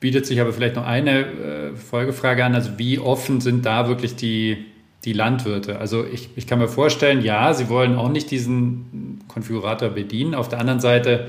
[0.00, 2.54] Bietet sich aber vielleicht noch eine äh, Folgefrage an.
[2.54, 4.66] Also wie offen sind da wirklich die
[5.06, 5.78] die Landwirte.
[5.78, 10.34] Also ich, ich kann mir vorstellen, ja, sie wollen auch nicht diesen Konfigurator bedienen.
[10.34, 11.28] Auf der anderen Seite,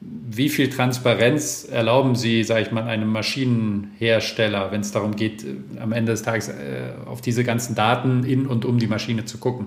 [0.00, 5.80] wie viel Transparenz erlauben Sie, sage ich mal, einem Maschinenhersteller, wenn es darum geht, äh,
[5.80, 9.38] am Ende des Tages äh, auf diese ganzen Daten in und um die Maschine zu
[9.38, 9.66] gucken?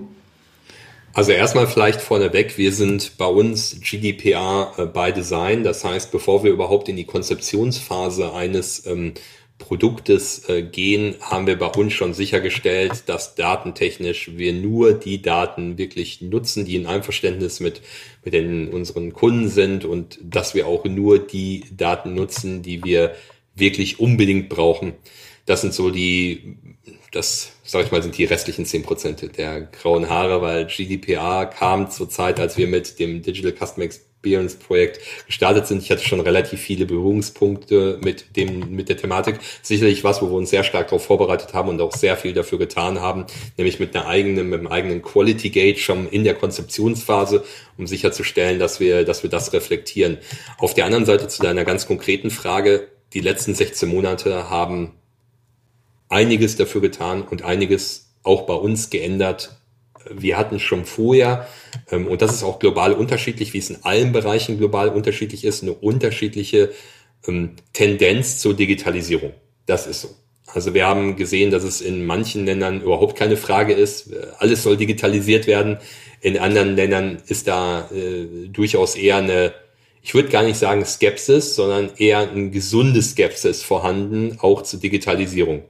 [1.14, 5.64] Also erstmal vielleicht vorneweg, wir sind bei uns GDPR äh, by Design.
[5.64, 9.14] Das heißt, bevor wir überhaupt in die Konzeptionsphase eines ähm,
[9.58, 15.76] Produktes äh, gehen, haben wir bei uns schon sichergestellt, dass datentechnisch wir nur die Daten
[15.76, 17.82] wirklich nutzen, die in Einverständnis mit,
[18.24, 23.14] mit den, unseren Kunden sind und dass wir auch nur die Daten nutzen, die wir
[23.56, 24.94] wirklich unbedingt brauchen.
[25.44, 26.56] Das sind so die,
[27.10, 31.90] das, sag ich mal, sind die restlichen zehn Prozent der grauen Haare, weil GDPR kam
[31.90, 35.82] zur Zeit, als wir mit dem Digital Customer Experience Experience-Projekt gestartet sind.
[35.82, 39.38] Ich hatte schon relativ viele Berührungspunkte mit dem, mit der Thematik.
[39.62, 42.58] Sicherlich was, wo wir uns sehr stark darauf vorbereitet haben und auch sehr viel dafür
[42.58, 47.44] getan haben, nämlich mit einer eigenen, mit einem eigenen Quality Gate schon in der Konzeptionsphase,
[47.76, 50.18] um sicherzustellen, dass wir, dass wir das reflektieren.
[50.58, 54.94] Auf der anderen Seite zu deiner ganz konkreten Frage, die letzten 16 Monate haben
[56.08, 59.57] einiges dafür getan und einiges auch bei uns geändert,
[60.10, 61.46] wir hatten schon vorher,
[61.90, 65.62] ähm, und das ist auch global unterschiedlich, wie es in allen Bereichen global unterschiedlich ist,
[65.62, 66.70] eine unterschiedliche
[67.26, 69.32] ähm, Tendenz zur Digitalisierung.
[69.66, 70.08] Das ist so.
[70.54, 74.78] Also wir haben gesehen, dass es in manchen Ländern überhaupt keine Frage ist, alles soll
[74.78, 75.76] digitalisiert werden.
[76.20, 79.52] In anderen Ländern ist da äh, durchaus eher eine,
[80.02, 85.64] ich würde gar nicht sagen Skepsis, sondern eher ein gesundes Skepsis vorhanden, auch zur Digitalisierung.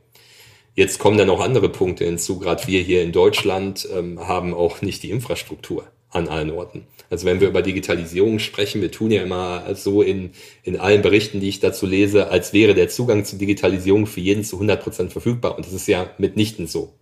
[0.78, 2.38] Jetzt kommen dann auch andere Punkte hinzu.
[2.38, 6.86] Gerade wir hier in Deutschland ähm, haben auch nicht die Infrastruktur an allen Orten.
[7.10, 10.30] Also wenn wir über Digitalisierung sprechen, wir tun ja immer so in,
[10.62, 14.44] in allen Berichten, die ich dazu lese, als wäre der Zugang zur Digitalisierung für jeden
[14.44, 15.56] zu 100 Prozent verfügbar.
[15.56, 16.94] Und das ist ja mitnichten so.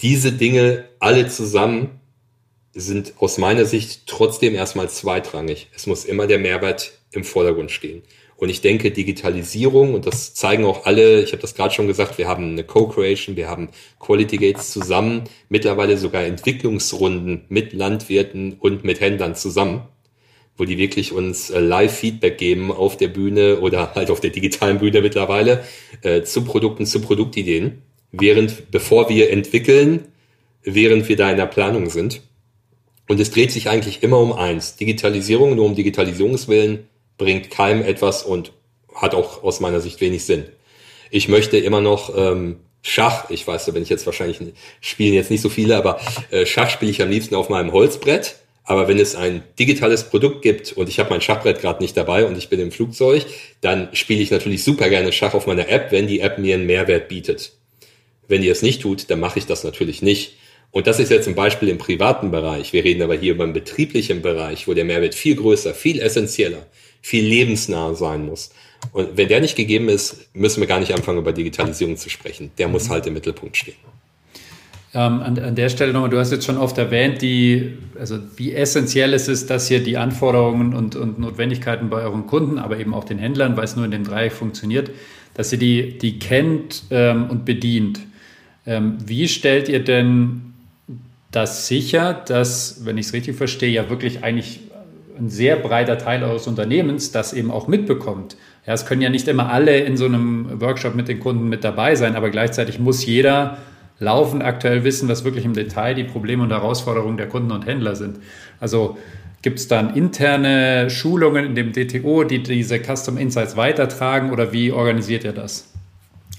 [0.00, 2.00] Diese Dinge alle zusammen
[2.72, 5.68] sind aus meiner Sicht trotzdem erstmal zweitrangig.
[5.76, 8.02] Es muss immer der Mehrwert im Vordergrund stehen.
[8.42, 12.18] Und ich denke, Digitalisierung, und das zeigen auch alle, ich habe das gerade schon gesagt,
[12.18, 13.68] wir haben eine Co-Creation, wir haben
[14.00, 19.82] Quality Gates zusammen, mittlerweile sogar Entwicklungsrunden mit Landwirten und mit Händlern zusammen,
[20.56, 24.80] wo die wirklich uns äh, Live-Feedback geben auf der Bühne oder halt auf der digitalen
[24.80, 25.62] Bühne mittlerweile
[26.02, 30.06] äh, zu Produkten, zu Produktideen, während, bevor wir entwickeln,
[30.64, 32.22] während wir da in der Planung sind.
[33.06, 34.74] Und es dreht sich eigentlich immer um eins.
[34.74, 36.88] Digitalisierung, nur um Digitalisierungswillen
[37.22, 38.52] bringt keinem etwas und
[38.94, 40.44] hat auch aus meiner Sicht wenig Sinn.
[41.10, 44.40] Ich möchte immer noch ähm, Schach, ich weiß, da bin ich jetzt wahrscheinlich,
[44.80, 46.00] spielen jetzt nicht so viele, aber
[46.32, 48.36] äh, Schach spiele ich am liebsten auf meinem Holzbrett.
[48.64, 52.24] Aber wenn es ein digitales Produkt gibt und ich habe mein Schachbrett gerade nicht dabei
[52.24, 53.24] und ich bin im Flugzeug,
[53.60, 56.66] dann spiele ich natürlich super gerne Schach auf meiner App, wenn die App mir einen
[56.66, 57.52] Mehrwert bietet.
[58.28, 60.36] Wenn die es nicht tut, dann mache ich das natürlich nicht.
[60.70, 62.72] Und das ist jetzt ein Beispiel im privaten Bereich.
[62.72, 66.66] Wir reden aber hier über einen betrieblichen Bereich, wo der Mehrwert viel größer, viel essentieller,
[67.02, 68.50] viel lebensnah sein muss.
[68.92, 72.50] Und wenn der nicht gegeben ist, müssen wir gar nicht anfangen, über Digitalisierung zu sprechen.
[72.58, 73.76] Der muss halt im Mittelpunkt stehen.
[74.94, 78.52] Ähm, an, an, der Stelle nochmal, du hast jetzt schon oft erwähnt, die, also wie
[78.52, 82.92] essentiell es ist, dass hier die Anforderungen und, und Notwendigkeiten bei euren Kunden, aber eben
[82.92, 84.90] auch den Händlern, weil es nur in dem Dreieck funktioniert,
[85.32, 88.00] dass ihr die, die kennt ähm, und bedient.
[88.66, 90.52] Ähm, wie stellt ihr denn
[91.30, 94.60] das sicher, dass, wenn ich es richtig verstehe, ja wirklich eigentlich
[95.18, 98.36] ein sehr breiter Teil eures Unternehmens das eben auch mitbekommt.
[98.66, 101.64] Ja, es können ja nicht immer alle in so einem Workshop mit den Kunden mit
[101.64, 103.58] dabei sein, aber gleichzeitig muss jeder
[103.98, 107.96] laufend aktuell wissen, was wirklich im Detail die Probleme und Herausforderungen der Kunden und Händler
[107.96, 108.18] sind.
[108.60, 108.98] Also
[109.42, 114.72] gibt es dann interne Schulungen in dem DTO, die diese Custom Insights weitertragen oder wie
[114.72, 115.72] organisiert ihr das?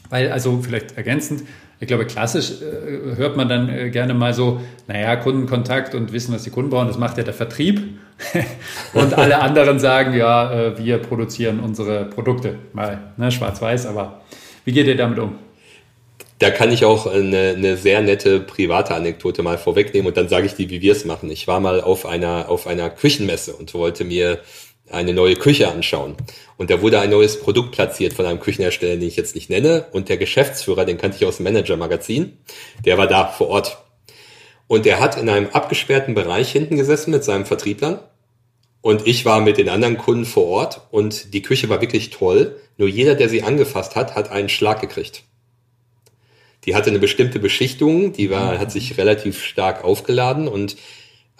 [0.09, 1.43] Weil, also vielleicht ergänzend,
[1.79, 6.33] Ich glaube, klassisch äh, hört man dann äh, gerne mal so, naja, Kundenkontakt und wissen,
[6.33, 7.81] was die Kunden brauchen, das macht ja der Vertrieb.
[8.93, 12.57] und alle anderen sagen, ja, äh, wir produzieren unsere Produkte.
[12.73, 14.21] Mal ne, schwarz-weiß, aber
[14.65, 15.35] wie geht ihr damit um?
[16.39, 20.45] Da kann ich auch eine, eine sehr nette private Anekdote mal vorwegnehmen und dann sage
[20.45, 21.29] ich dir, wie wir es machen.
[21.29, 24.39] Ich war mal auf einer, auf einer Küchenmesse und wollte mir
[24.89, 26.15] eine neue Küche anschauen.
[26.57, 29.85] Und da wurde ein neues Produkt platziert von einem Küchenhersteller, den ich jetzt nicht nenne.
[29.91, 32.37] Und der Geschäftsführer, den kannte ich aus dem Manager-Magazin,
[32.85, 33.77] der war da vor Ort.
[34.67, 37.99] Und der hat in einem abgesperrten Bereich hinten gesessen mit seinem Vertrieblern.
[38.83, 42.59] Und ich war mit den anderen Kunden vor Ort und die Küche war wirklich toll.
[42.75, 45.23] Nur jeder, der sie angefasst hat, hat einen Schlag gekriegt.
[46.65, 50.75] Die hatte eine bestimmte Beschichtung, die war, hat sich relativ stark aufgeladen und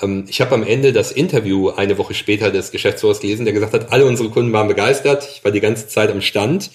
[0.02, 3.74] ähm, ich habe am Ende das Interview eine Woche später des Geschäftsführers gelesen, der gesagt
[3.74, 6.72] hat, alle unsere Kunden waren begeistert, ich war die ganze Zeit am Stand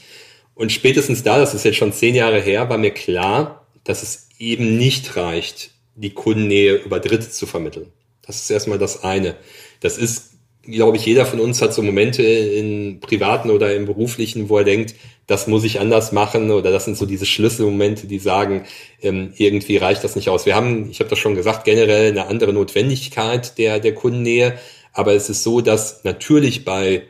[0.54, 4.28] und spätestens da, das ist jetzt schon zehn Jahre her, war mir klar, dass es
[4.38, 7.90] eben nicht reicht, die Kundennähe über Dritte zu vermitteln.
[8.26, 9.34] Das ist erstmal das eine.
[9.80, 10.37] Das ist
[10.70, 14.64] glaube ich, jeder von uns hat so Momente in privaten oder im beruflichen, wo er
[14.64, 14.94] denkt,
[15.26, 18.64] das muss ich anders machen oder das sind so diese Schlüsselmomente, die sagen,
[19.02, 20.46] ähm, irgendwie reicht das nicht aus.
[20.46, 24.58] Wir haben, ich habe das schon gesagt, generell eine andere Notwendigkeit der, der Kundennähe,
[24.92, 27.02] aber es ist so, dass natürlich bei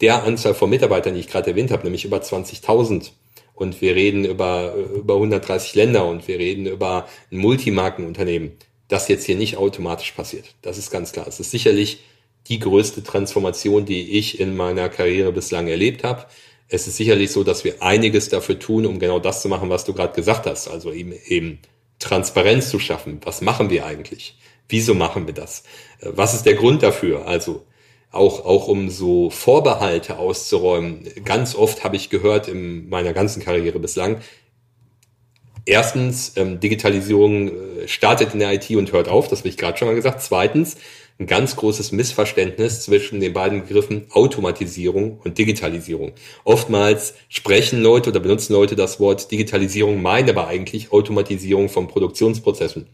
[0.00, 3.10] der Anzahl von Mitarbeitern, die ich gerade erwähnt habe, nämlich über 20.000
[3.54, 8.52] und wir reden über, über 130 Länder und wir reden über ein Multimarkenunternehmen,
[8.88, 10.54] das jetzt hier nicht automatisch passiert.
[10.62, 11.26] Das ist ganz klar.
[11.28, 12.00] Es ist sicherlich
[12.48, 16.26] die größte Transformation, die ich in meiner Karriere bislang erlebt habe.
[16.68, 19.84] Es ist sicherlich so, dass wir einiges dafür tun, um genau das zu machen, was
[19.84, 20.68] du gerade gesagt hast.
[20.68, 21.58] Also eben, eben
[21.98, 23.20] Transparenz zu schaffen.
[23.24, 24.36] Was machen wir eigentlich?
[24.68, 25.64] Wieso machen wir das?
[26.00, 27.26] Was ist der Grund dafür?
[27.26, 27.64] Also
[28.10, 31.08] auch, auch um so Vorbehalte auszuräumen.
[31.24, 34.20] Ganz oft habe ich gehört in meiner ganzen Karriere bislang,
[35.64, 39.78] erstens, ähm, Digitalisierung äh, startet in der IT und hört auf, das habe ich gerade
[39.78, 40.22] schon mal gesagt.
[40.22, 40.76] Zweitens,
[41.18, 46.12] ein ganz großes Missverständnis zwischen den beiden Begriffen Automatisierung und Digitalisierung.
[46.44, 52.86] Oftmals sprechen Leute oder benutzen Leute das Wort Digitalisierung, meinen aber eigentlich Automatisierung von Produktionsprozessen,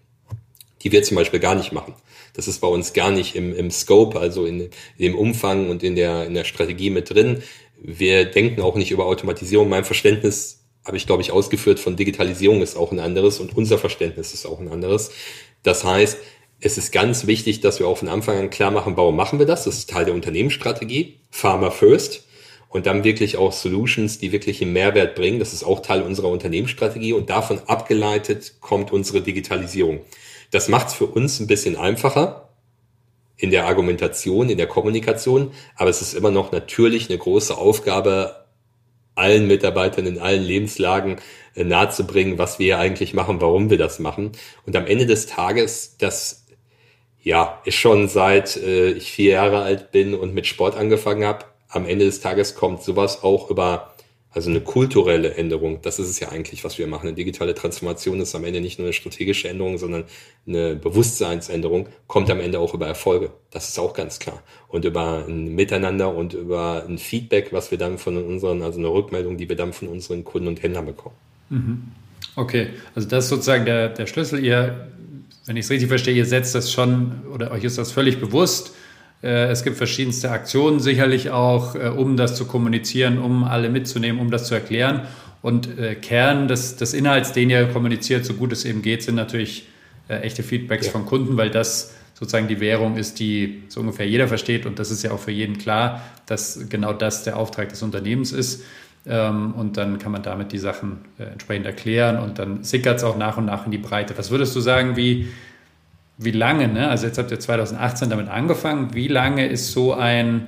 [0.82, 1.94] die wir zum Beispiel gar nicht machen.
[2.34, 5.82] Das ist bei uns gar nicht im, im Scope, also in, in dem Umfang und
[5.82, 7.42] in der, in der Strategie mit drin.
[7.80, 9.68] Wir denken auch nicht über Automatisierung.
[9.68, 13.78] Mein Verständnis habe ich, glaube ich, ausgeführt von Digitalisierung ist auch ein anderes und unser
[13.78, 15.10] Verständnis ist auch ein anderes.
[15.62, 16.18] Das heißt,
[16.60, 19.46] es ist ganz wichtig, dass wir auch von Anfang an klar machen, warum machen wir
[19.46, 19.64] das?
[19.64, 22.24] Das ist Teil der Unternehmensstrategie, Pharma First.
[22.70, 25.38] Und dann wirklich auch Solutions, die wirklich einen Mehrwert bringen.
[25.38, 27.14] Das ist auch Teil unserer Unternehmensstrategie.
[27.14, 30.00] Und davon abgeleitet kommt unsere Digitalisierung.
[30.50, 32.50] Das macht es für uns ein bisschen einfacher
[33.38, 35.52] in der Argumentation, in der Kommunikation.
[35.76, 38.44] Aber es ist immer noch natürlich eine große Aufgabe,
[39.14, 41.16] allen Mitarbeitern in allen Lebenslagen
[41.54, 44.32] äh, nahezubringen, was wir eigentlich machen, warum wir das machen.
[44.66, 46.44] Und am Ende des Tages, das
[47.22, 51.44] ja, ist schon seit äh, ich vier Jahre alt bin und mit Sport angefangen habe.
[51.68, 53.94] Am Ende des Tages kommt sowas auch über,
[54.30, 55.82] also eine kulturelle Änderung.
[55.82, 57.08] Das ist es ja eigentlich, was wir machen.
[57.08, 60.04] Eine digitale Transformation ist am Ende nicht nur eine strategische Änderung, sondern
[60.46, 63.30] eine Bewusstseinsänderung, kommt am Ende auch über Erfolge.
[63.50, 64.42] Das ist auch ganz klar.
[64.68, 68.88] Und über ein Miteinander und über ein Feedback, was wir dann von unseren, also eine
[68.88, 71.16] Rückmeldung, die wir dann von unseren Kunden und Händlern bekommen.
[71.50, 71.82] Mhm.
[72.36, 74.42] Okay, also das ist sozusagen der, der Schlüssel.
[74.44, 74.88] Ihr
[75.48, 78.74] wenn ich es richtig verstehe, ihr setzt das schon oder euch ist das völlig bewusst.
[79.22, 84.20] Äh, es gibt verschiedenste Aktionen sicherlich auch, äh, um das zu kommunizieren, um alle mitzunehmen,
[84.20, 85.06] um das zu erklären.
[85.40, 89.14] Und äh, Kern des, des Inhalts, den ihr kommuniziert, so gut es eben geht, sind
[89.14, 89.68] natürlich
[90.08, 90.92] echte Feedbacks ja.
[90.92, 94.64] von Kunden, weil das sozusagen die Währung ist, die so ungefähr jeder versteht.
[94.64, 98.32] Und das ist ja auch für jeden klar, dass genau das der Auftrag des Unternehmens
[98.32, 98.62] ist.
[99.08, 103.04] Ähm, und dann kann man damit die Sachen äh, entsprechend erklären und dann sickert es
[103.04, 104.16] auch nach und nach in die Breite.
[104.18, 105.28] Was würdest du sagen, wie,
[106.18, 106.88] wie lange, ne?
[106.88, 110.46] also jetzt habt ihr 2018 damit angefangen, wie lange ist so ein,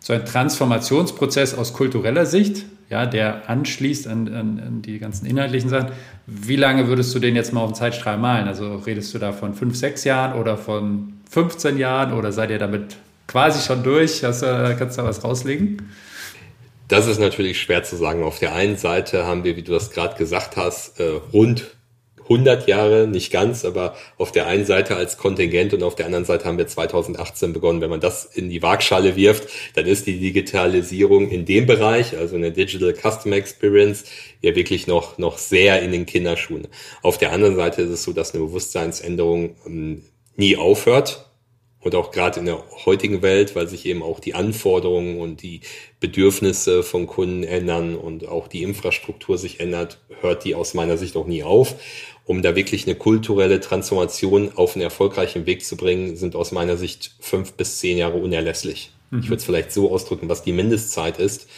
[0.00, 5.70] so ein Transformationsprozess aus kultureller Sicht, ja, der anschließt an, an, an, die ganzen inhaltlichen
[5.70, 5.90] Sachen,
[6.26, 8.48] wie lange würdest du den jetzt mal auf den Zeitstrahl malen?
[8.48, 12.58] Also redest du da von fünf, sechs Jahren oder von 15 Jahren oder seid ihr
[12.58, 12.96] damit
[13.28, 14.24] quasi schon durch?
[14.24, 15.76] Hast kannst du da was rauslegen?
[16.90, 18.24] Das ist natürlich schwer zu sagen.
[18.24, 21.76] Auf der einen Seite haben wir, wie du das gerade gesagt hast, äh, rund
[22.24, 26.24] 100 Jahre, nicht ganz, aber auf der einen Seite als Kontingent und auf der anderen
[26.24, 27.80] Seite haben wir 2018 begonnen.
[27.80, 32.34] Wenn man das in die Waagschale wirft, dann ist die Digitalisierung in dem Bereich, also
[32.34, 34.04] eine Digital Customer Experience,
[34.40, 36.66] ja wirklich noch, noch sehr in den Kinderschuhen.
[37.02, 40.02] Auf der anderen Seite ist es so, dass eine Bewusstseinsänderung ähm,
[40.34, 41.29] nie aufhört
[41.82, 45.60] Und auch gerade in der heutigen Welt, weil sich eben auch die Anforderungen und die
[45.98, 51.16] Bedürfnisse von Kunden ändern und auch die Infrastruktur sich ändert, hört die aus meiner Sicht
[51.16, 51.74] auch nie auf.
[52.26, 56.76] Um da wirklich eine kulturelle Transformation auf einen erfolgreichen Weg zu bringen, sind aus meiner
[56.76, 58.92] Sicht fünf bis zehn Jahre unerlässlich.
[59.10, 59.20] Mhm.
[59.20, 61.48] Ich würde es vielleicht so ausdrücken, was die Mindestzeit ist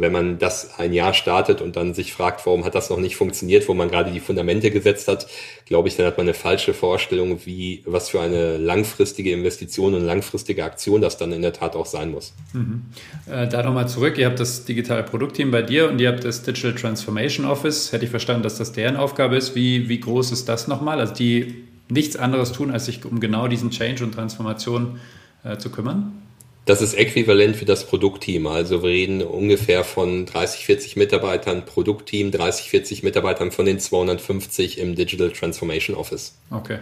[0.00, 3.16] wenn man das ein Jahr startet und dann sich fragt, warum hat das noch nicht
[3.16, 5.26] funktioniert, wo man gerade die Fundamente gesetzt hat,
[5.64, 10.04] glaube ich, dann hat man eine falsche Vorstellung, wie, was für eine langfristige Investition und
[10.04, 12.34] langfristige Aktion das dann in der Tat auch sein muss.
[12.52, 12.82] Mhm.
[13.30, 16.42] Äh, da nochmal zurück, ihr habt das digitale Produktteam bei dir und ihr habt das
[16.42, 17.92] Digital Transformation Office.
[17.92, 19.54] Hätte ich verstanden, dass das deren Aufgabe ist.
[19.54, 21.00] Wie, wie groß ist das nochmal?
[21.00, 24.98] Also die nichts anderes tun, als sich um genau diesen Change und Transformation
[25.44, 26.25] äh, zu kümmern?
[26.66, 28.48] Das ist äquivalent für das Produktteam.
[28.48, 34.78] Also wir reden ungefähr von 30, 40 Mitarbeitern Produktteam, 30, 40 Mitarbeitern von den 250
[34.80, 36.36] im Digital Transformation Office.
[36.50, 36.78] Okay.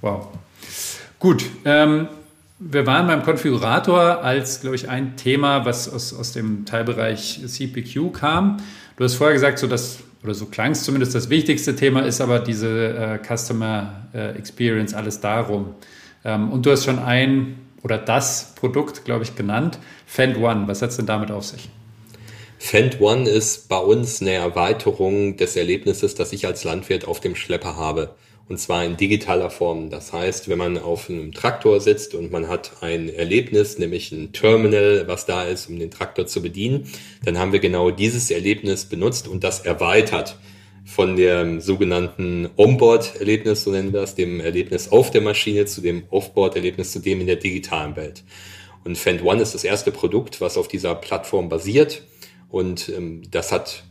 [0.00, 0.28] Wow.
[1.18, 1.44] Gut.
[1.66, 2.08] Ähm,
[2.58, 8.14] wir waren beim Konfigurator als, glaube ich, ein Thema, was aus, aus dem Teilbereich CPQ
[8.14, 8.62] kam.
[8.96, 12.22] Du hast vorher gesagt, so dass, oder so klang es zumindest, das wichtigste Thema ist
[12.22, 15.74] aber diese äh, Customer äh, Experience, alles darum.
[16.24, 19.78] Ähm, und du hast schon ein oder das Produkt, glaube ich, genannt.
[20.06, 21.68] Fend One, was es denn damit auf sich?
[22.58, 27.34] Fend One ist bei uns eine Erweiterung des Erlebnisses, das ich als Landwirt auf dem
[27.34, 28.14] Schlepper habe.
[28.48, 29.90] Und zwar in digitaler Form.
[29.90, 34.32] Das heißt, wenn man auf einem Traktor sitzt und man hat ein Erlebnis, nämlich ein
[34.32, 36.86] Terminal, was da ist, um den Traktor zu bedienen,
[37.24, 40.36] dann haben wir genau dieses Erlebnis benutzt und das erweitert
[40.84, 46.04] von dem sogenannten Onboard-Erlebnis, so nennen wir das, dem Erlebnis auf der Maschine zu dem
[46.10, 48.24] Offboard-Erlebnis, zu dem in der digitalen Welt.
[48.84, 52.02] Und Fend One ist das erste Produkt, was auf dieser Plattform basiert.
[52.48, 53.84] Und ähm, das hat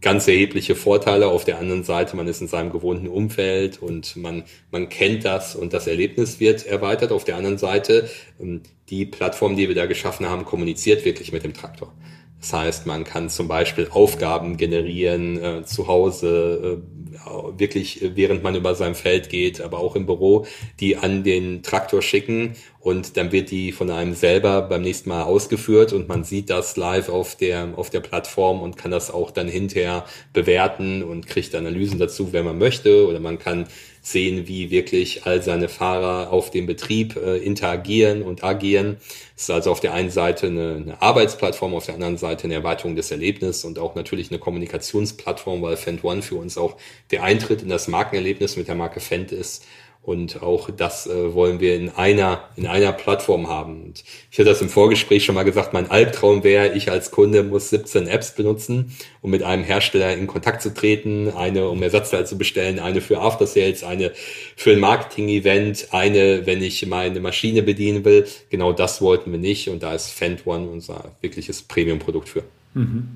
[0.00, 1.28] ganz erhebliche Vorteile.
[1.28, 5.56] Auf der anderen Seite, man ist in seinem gewohnten Umfeld und man, man kennt das
[5.56, 7.12] und das Erlebnis wird erweitert.
[7.12, 8.08] Auf der anderen Seite,
[8.40, 11.92] ähm, die Plattform, die wir da geschaffen haben, kommuniziert wirklich mit dem Traktor.
[12.40, 18.42] Das heißt, man kann zum Beispiel Aufgaben generieren äh, zu Hause, äh, wirklich äh, während
[18.42, 20.46] man über sein Feld geht, aber auch im Büro,
[20.80, 25.24] die an den Traktor schicken und dann wird die von einem selber beim nächsten Mal
[25.24, 29.30] ausgeführt und man sieht das live auf der, auf der Plattform und kann das auch
[29.30, 33.66] dann hinterher bewerten und kriegt Analysen dazu, wenn man möchte oder man kann
[34.02, 38.96] sehen, wie wirklich all seine Fahrer auf dem Betrieb äh, interagieren und agieren.
[39.40, 42.52] Es ist also auf der einen Seite eine, eine, Arbeitsplattform, auf der anderen Seite eine
[42.52, 46.76] Erweiterung des Erlebnisses und auch natürlich eine Kommunikationsplattform, weil Fend One für uns auch
[47.10, 49.64] der Eintritt in das Markenerlebnis mit der Marke Fend ist
[50.02, 53.84] und auch das äh, wollen wir in einer, in einer Plattform haben.
[53.84, 57.42] Und ich hatte das im Vorgespräch schon mal gesagt, mein Albtraum wäre, ich als Kunde
[57.42, 61.28] muss 17 Apps benutzen, um mit einem Hersteller in Kontakt zu treten.
[61.28, 64.12] Eine, um Ersatzteil zu bestellen, eine für After Sales, eine
[64.56, 68.26] für ein Marketing-Event, eine, wenn ich meine Maschine bedienen will.
[68.48, 69.68] Genau das wollten wir nicht.
[69.68, 72.42] Und da ist Fend One unser wirkliches Premium-Produkt für.
[72.72, 73.08] Mhm.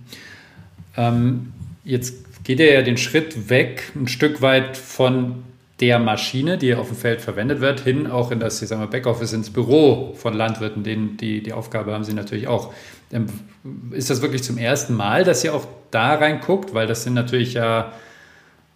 [0.99, 5.45] Ähm, jetzt geht er ja den Schritt weg, ein Stück weit von
[5.81, 8.87] der Maschine, die auf dem Feld verwendet wird, hin auch in das ich sag mal,
[8.87, 12.73] Backoffice, ins Büro von Landwirten, denen die, die Aufgabe haben sie natürlich auch.
[13.13, 13.27] Ähm,
[13.91, 16.75] ist das wirklich zum ersten Mal, dass ihr auch da reinguckt?
[16.75, 17.93] Weil das sind natürlich ja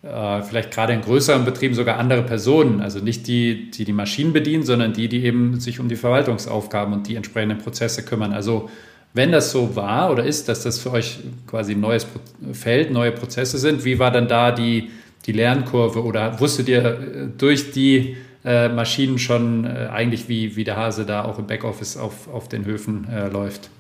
[0.03, 4.33] äh, vielleicht gerade in größeren Betrieben sogar andere Personen, also nicht die, die die Maschinen
[4.33, 8.33] bedienen, sondern die, die eben sich um die Verwaltungsaufgaben und die entsprechenden Prozesse kümmern.
[8.33, 8.71] Also
[9.15, 12.07] wenn das so war oder ist, dass das für euch quasi ein neues
[12.53, 14.91] Feld, neue Prozesse sind, wie war dann da die
[15.27, 20.65] die Lernkurve oder wusstet ihr äh, durch die äh, Maschinen schon äh, eigentlich, wie, wie
[20.65, 23.71] der Hase da auch im Backoffice auf, auf den Höfen äh, läuft?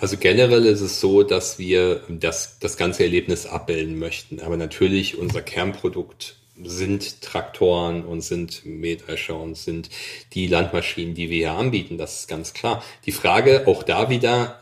[0.00, 4.40] Also generell ist es so, dass wir das, das ganze Erlebnis abbilden möchten.
[4.40, 9.90] Aber natürlich unser Kernprodukt sind Traktoren und sind Mähdrescher und sind
[10.32, 11.98] die Landmaschinen, die wir hier anbieten.
[11.98, 12.82] Das ist ganz klar.
[13.06, 14.60] Die Frage auch da wieder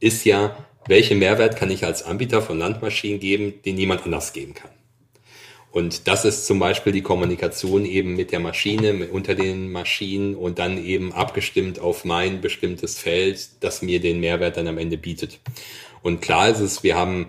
[0.00, 4.54] ist ja, welchen Mehrwert kann ich als Anbieter von Landmaschinen geben, den niemand anders geben
[4.54, 4.70] kann?
[5.72, 10.58] Und das ist zum Beispiel die Kommunikation eben mit der Maschine, unter den Maschinen und
[10.58, 15.38] dann eben abgestimmt auf mein bestimmtes Feld, das mir den Mehrwert dann am Ende bietet.
[16.02, 17.26] Und klar ist es, wir haben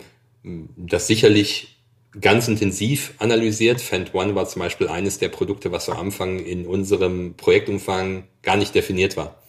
[0.76, 1.78] das sicherlich
[2.20, 3.80] ganz intensiv analysiert.
[3.80, 8.58] Fend One war zum Beispiel eines der Produkte, was am Anfang in unserem Projektumfang gar
[8.58, 9.41] nicht definiert war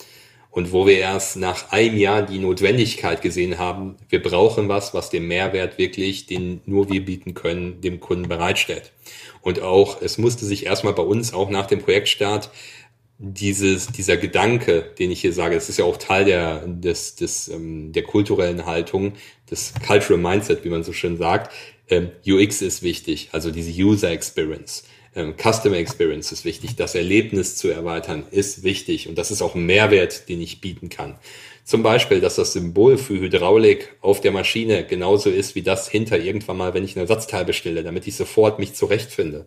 [0.53, 5.09] und wo wir erst nach einem Jahr die Notwendigkeit gesehen haben, wir brauchen was, was
[5.09, 8.93] den Mehrwert wirklich, den nur wir bieten können, dem Kunden bereitstellt.
[9.41, 12.51] Und auch, es musste sich erstmal bei uns auch nach dem Projektstart
[13.19, 17.49] dieses, dieser Gedanke, den ich hier sage, das ist ja auch Teil der, des, des,
[17.49, 19.15] ähm, der kulturellen Haltung,
[19.51, 21.51] des Cultural Mindset, wie man so schön sagt.
[21.89, 24.85] Ähm, UX ist wichtig, also diese User Experience.
[25.15, 29.55] Ähm, Customer Experience ist wichtig, das Erlebnis zu erweitern ist wichtig und das ist auch
[29.55, 31.19] ein Mehrwert, den ich bieten kann.
[31.65, 36.19] Zum Beispiel, dass das Symbol für Hydraulik auf der Maschine genauso ist wie das hinter
[36.19, 39.47] irgendwann mal, wenn ich ein Ersatzteil bestelle, damit ich sofort mich zurechtfinde.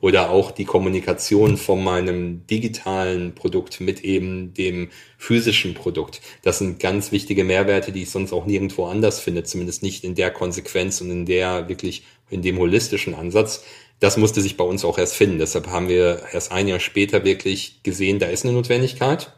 [0.00, 6.20] Oder auch die Kommunikation von meinem digitalen Produkt mit eben dem physischen Produkt.
[6.42, 10.16] Das sind ganz wichtige Mehrwerte, die ich sonst auch nirgendwo anders finde, zumindest nicht in
[10.16, 13.62] der Konsequenz und in der wirklich, in dem holistischen Ansatz.
[14.02, 15.38] Das musste sich bei uns auch erst finden.
[15.38, 19.32] Deshalb haben wir erst ein Jahr später wirklich gesehen, da ist eine Notwendigkeit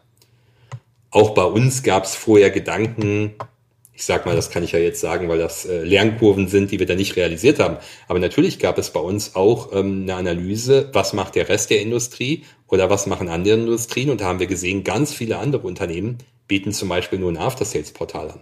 [1.14, 3.34] auch bei uns gab es vorher Gedanken,
[3.92, 6.80] ich sag mal, das kann ich ja jetzt sagen, weil das äh, Lernkurven sind, die
[6.80, 7.76] wir da nicht realisiert haben.
[8.08, 11.80] Aber natürlich gab es bei uns auch ähm, eine Analyse, was macht der Rest der
[11.80, 14.10] Industrie oder was machen andere Industrien.
[14.10, 18.32] Und da haben wir gesehen, ganz viele andere Unternehmen bieten zum Beispiel nur ein After-Sales-Portal
[18.32, 18.40] an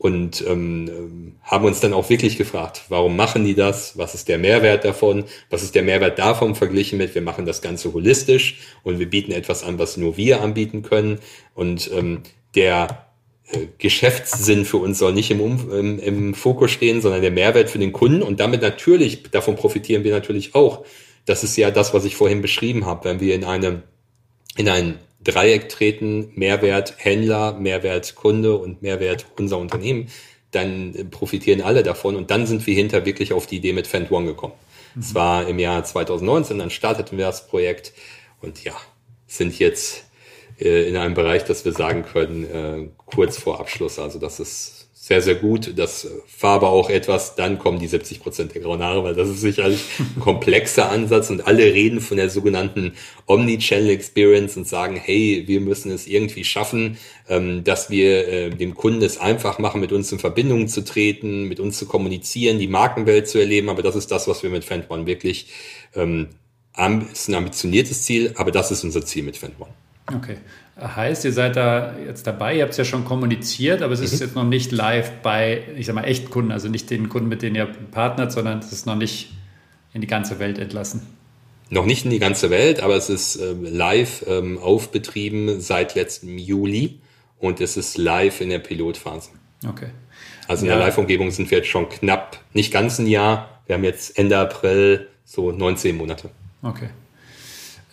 [0.00, 3.98] und ähm, haben uns dann auch wirklich gefragt, warum machen die das?
[3.98, 5.26] Was ist der Mehrwert davon?
[5.50, 9.30] Was ist der Mehrwert davon verglichen mit, wir machen das Ganze holistisch und wir bieten
[9.30, 11.18] etwas an, was nur wir anbieten können.
[11.54, 12.22] Und ähm,
[12.54, 13.08] der
[13.48, 17.78] äh, Geschäftssinn für uns soll nicht im, im, im Fokus stehen, sondern der Mehrwert für
[17.78, 18.22] den Kunden.
[18.22, 20.86] Und damit natürlich, davon profitieren wir natürlich auch.
[21.26, 23.04] Das ist ja das, was ich vorhin beschrieben habe.
[23.04, 23.82] Wenn wir in einem
[24.56, 30.08] in ein Dreieck treten, Mehrwert Händler, Mehrwert Kunde und Mehrwert unser Unternehmen,
[30.50, 32.16] dann profitieren alle davon.
[32.16, 34.54] Und dann sind wir hinter wirklich auf die Idee mit Fend One gekommen.
[34.98, 35.14] Es mhm.
[35.14, 37.92] war im Jahr 2019, dann starteten wir das Projekt
[38.40, 38.74] und ja,
[39.26, 40.04] sind jetzt
[40.58, 43.98] äh, in einem Bereich, dass wir sagen können, äh, kurz vor Abschluss.
[43.98, 45.78] Also das ist sehr, sehr gut.
[45.78, 46.06] Das
[46.40, 49.40] war aber auch etwas, dann kommen die 70 Prozent der grauen Haare, weil das ist
[49.40, 52.92] sicherlich ein komplexer Ansatz und alle reden von der sogenannten
[53.24, 56.98] Omni-Channel Experience und sagen, hey, wir müssen es irgendwie schaffen,
[57.30, 61.44] ähm, dass wir äh, dem Kunden es einfach machen, mit uns in Verbindung zu treten,
[61.44, 63.70] mit uns zu kommunizieren, die Markenwelt zu erleben.
[63.70, 65.46] Aber das ist das, was wir mit FanOne wirklich,
[65.94, 66.28] ähm,
[67.10, 69.72] ist ein ambitioniertes Ziel, aber das ist unser Ziel mit FanOne.
[70.14, 70.36] Okay.
[70.82, 74.14] Heißt, ihr seid da jetzt dabei, ihr habt es ja schon kommuniziert, aber es ist
[74.14, 74.20] mhm.
[74.20, 77.56] jetzt noch nicht live bei, ich sag mal, Echtkunden, also nicht den Kunden, mit denen
[77.56, 79.32] ihr partnert, sondern es ist noch nicht
[79.92, 81.02] in die ganze Welt entlassen.
[81.68, 86.38] Noch nicht in die ganze Welt, aber es ist ähm, live ähm, aufbetrieben seit letztem
[86.38, 87.00] Juli
[87.38, 89.30] und es ist live in der Pilotphase.
[89.68, 89.90] Okay.
[90.48, 90.76] Also in ja.
[90.76, 93.60] der Live-Umgebung sind wir jetzt schon knapp, nicht ganz ein Jahr.
[93.66, 96.30] Wir haben jetzt Ende April so 19 Monate.
[96.62, 96.88] Okay.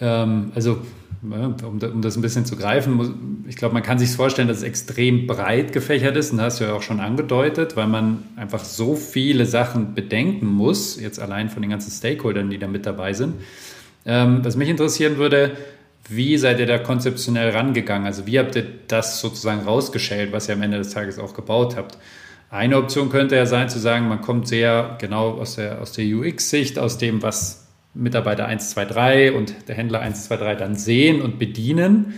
[0.01, 0.81] Ähm, also
[1.21, 5.25] um, das ein bisschen zu greifen, ich glaube, man kann sich vorstellen, dass es extrem
[5.25, 6.31] breit gefächert ist.
[6.31, 10.45] Und das hast du ja auch schon angedeutet, weil man einfach so viele Sachen bedenken
[10.45, 13.35] muss, jetzt allein von den ganzen Stakeholdern, die da mit dabei sind.
[14.05, 15.57] Ähm, was mich interessieren würde,
[16.09, 18.05] wie seid ihr da konzeptionell rangegangen?
[18.05, 21.75] Also wie habt ihr das sozusagen rausgeschält, was ihr am Ende des Tages auch gebaut
[21.75, 21.97] habt?
[22.49, 26.05] Eine Option könnte ja sein zu sagen, man kommt sehr genau aus der, aus der
[26.05, 27.66] UX-Sicht, aus dem, was
[27.97, 32.13] Mitarbeiter 1, 2, 3 und der Händler 1, 2, 3 dann sehen und bedienen.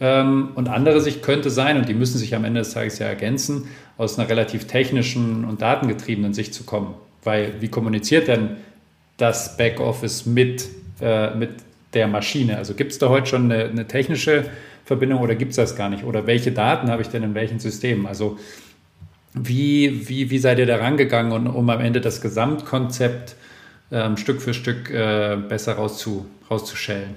[0.00, 3.06] Ähm, und andere Sicht könnte sein, und die müssen sich am Ende des Tages ja
[3.06, 6.94] ergänzen, aus einer relativ technischen und datengetriebenen Sicht zu kommen.
[7.22, 8.56] Weil wie kommuniziert denn
[9.16, 10.68] das Backoffice mit,
[11.00, 11.50] äh, mit
[11.94, 12.58] der Maschine?
[12.58, 14.44] Also gibt es da heute schon eine, eine technische
[14.84, 16.04] Verbindung oder gibt es das gar nicht?
[16.04, 18.06] Oder welche Daten habe ich denn in welchen Systemen?
[18.06, 18.38] Also
[19.32, 23.36] wie, wie, wie seid ihr da rangegangen, um am Ende das Gesamtkonzept
[23.94, 27.16] ähm, Stück für Stück äh, besser rauszu, rauszuschellen.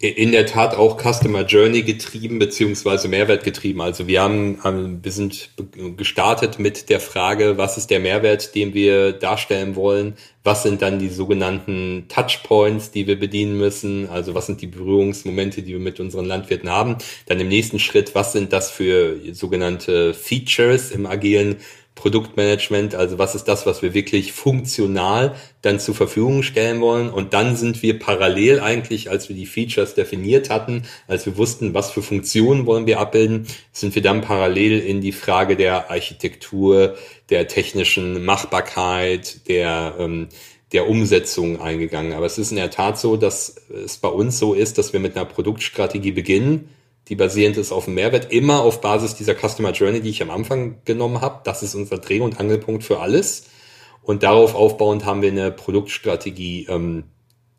[0.00, 3.80] In der Tat auch Customer Journey getrieben beziehungsweise Mehrwert getrieben.
[3.80, 5.50] Also wir haben, wir sind
[5.96, 10.14] gestartet mit der Frage, was ist der Mehrwert, den wir darstellen wollen?
[10.44, 14.08] Was sind dann die sogenannten Touchpoints, die wir bedienen müssen?
[14.08, 16.98] Also was sind die Berührungsmomente, die wir mit unseren Landwirten haben?
[17.26, 21.56] Dann im nächsten Schritt, was sind das für sogenannte Features im agilen
[21.98, 27.10] Produktmanagement, also was ist das, was wir wirklich funktional dann zur Verfügung stellen wollen.
[27.10, 31.74] Und dann sind wir parallel eigentlich, als wir die Features definiert hatten, als wir wussten,
[31.74, 36.96] was für Funktionen wollen wir abbilden, sind wir dann parallel in die Frage der Architektur,
[37.30, 40.28] der technischen Machbarkeit, der, ähm,
[40.72, 42.12] der Umsetzung eingegangen.
[42.12, 45.00] Aber es ist in der Tat so, dass es bei uns so ist, dass wir
[45.00, 46.68] mit einer Produktstrategie beginnen,
[47.08, 50.30] die basierend ist auf dem Mehrwert, immer auf Basis dieser Customer Journey, die ich am
[50.30, 51.40] Anfang genommen habe.
[51.44, 53.46] Das ist unser Dreh- und Angelpunkt für alles.
[54.02, 57.04] Und darauf aufbauend haben wir eine Produktstrategie ähm,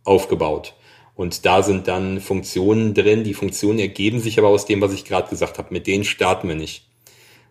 [0.03, 0.75] aufgebaut.
[1.15, 3.23] Und da sind dann Funktionen drin.
[3.23, 5.73] Die Funktionen ergeben sich aber aus dem, was ich gerade gesagt habe.
[5.73, 6.88] Mit denen starten wir nicht.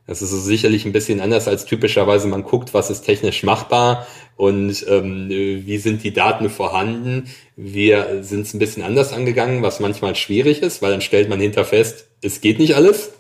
[0.08, 4.06] Das ist sicherlich ein bisschen anders als typischerweise man guckt, was ist technisch machbar
[4.36, 7.28] und ähm, wie sind die Daten vorhanden.
[7.56, 11.40] Wir sind es ein bisschen anders angegangen, was manchmal schwierig ist, weil dann stellt man
[11.40, 13.12] hinter fest, es geht nicht alles.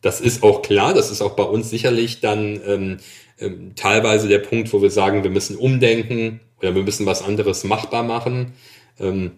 [0.00, 2.96] Das ist auch klar, das ist auch bei uns sicherlich dann ähm,
[3.40, 7.64] ähm, teilweise der Punkt, wo wir sagen, wir müssen umdenken, oder wir müssen was anderes
[7.64, 8.52] machbar machen.
[9.00, 9.32] Ähm,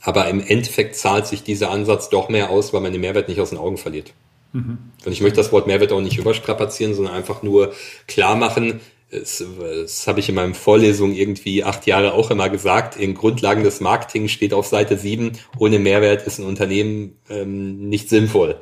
[0.00, 3.40] aber im Endeffekt zahlt sich dieser Ansatz doch mehr aus, weil man den Mehrwert nicht
[3.40, 4.12] aus den Augen verliert.
[4.56, 4.78] Mhm.
[5.04, 7.72] Und ich möchte das Wort Mehrwert auch nicht überstrapazieren, sondern einfach nur
[8.06, 8.80] klar machen,
[9.10, 13.62] das, das habe ich in meinen Vorlesungen irgendwie acht Jahre auch immer gesagt, in Grundlagen
[13.62, 18.56] des Marketing steht auf Seite sieben, ohne Mehrwert ist ein Unternehmen ähm, nicht sinnvoll.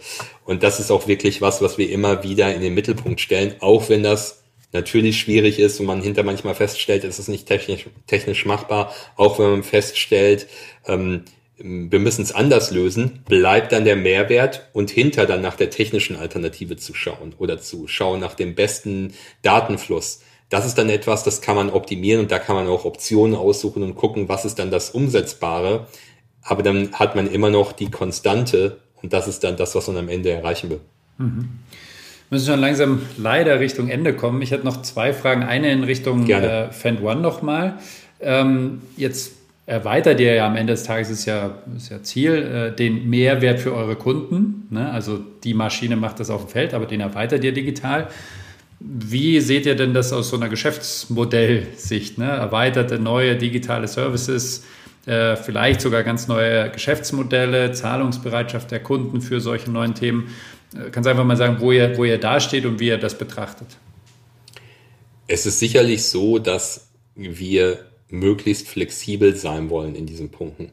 [0.45, 3.89] Und das ist auch wirklich was, was wir immer wieder in den Mittelpunkt stellen, auch
[3.89, 4.43] wenn das
[4.73, 9.39] natürlich schwierig ist und man hinter manchmal feststellt, es ist nicht technisch, technisch machbar, auch
[9.39, 10.49] wenn man feststellt,
[10.87, 11.25] ähm,
[11.67, 16.15] wir müssen es anders lösen, bleibt dann der Mehrwert und hinter dann nach der technischen
[16.15, 20.21] Alternative zu schauen oder zu schauen nach dem besten Datenfluss.
[20.51, 23.83] Das ist dann etwas, das kann man optimieren und da kann man auch Optionen aussuchen
[23.83, 25.87] und gucken, was ist dann das Umsetzbare.
[26.43, 29.97] Aber dann hat man immer noch die Konstante und das ist dann das, was man
[29.97, 30.81] am Ende erreichen will.
[31.17, 31.49] Mhm
[32.31, 34.43] müssen schon langsam leider Richtung Ende kommen.
[34.43, 35.45] Ich hätte noch zwei Fragen.
[35.45, 37.79] Eine in Richtung äh, Fend One nochmal.
[38.21, 39.33] Ähm, jetzt
[39.67, 43.61] erweitert ihr ja am Ende des Tages, ist ja, ist ja Ziel, äh, den Mehrwert
[43.61, 44.67] für eure Kunden.
[44.71, 44.91] Ne?
[44.91, 48.09] Also die Maschine macht das auf dem Feld, aber den erweitert ihr digital.
[48.81, 52.19] Wie seht ihr denn das aus so einer Geschäftsmodellsicht?
[52.19, 52.27] Ne?
[52.27, 54.65] Erweiterte neue digitale Services,
[55.07, 60.29] äh, vielleicht sogar ganz neue Geschäftsmodelle, Zahlungsbereitschaft der Kunden für solche neuen Themen.
[60.75, 62.99] Äh, kannst du einfach mal sagen, wo ihr, wo ihr da steht und wie ihr
[62.99, 63.69] das betrachtet?
[65.27, 67.79] Es ist sicherlich so, dass wir
[68.19, 70.71] möglichst flexibel sein wollen in diesen Punkten.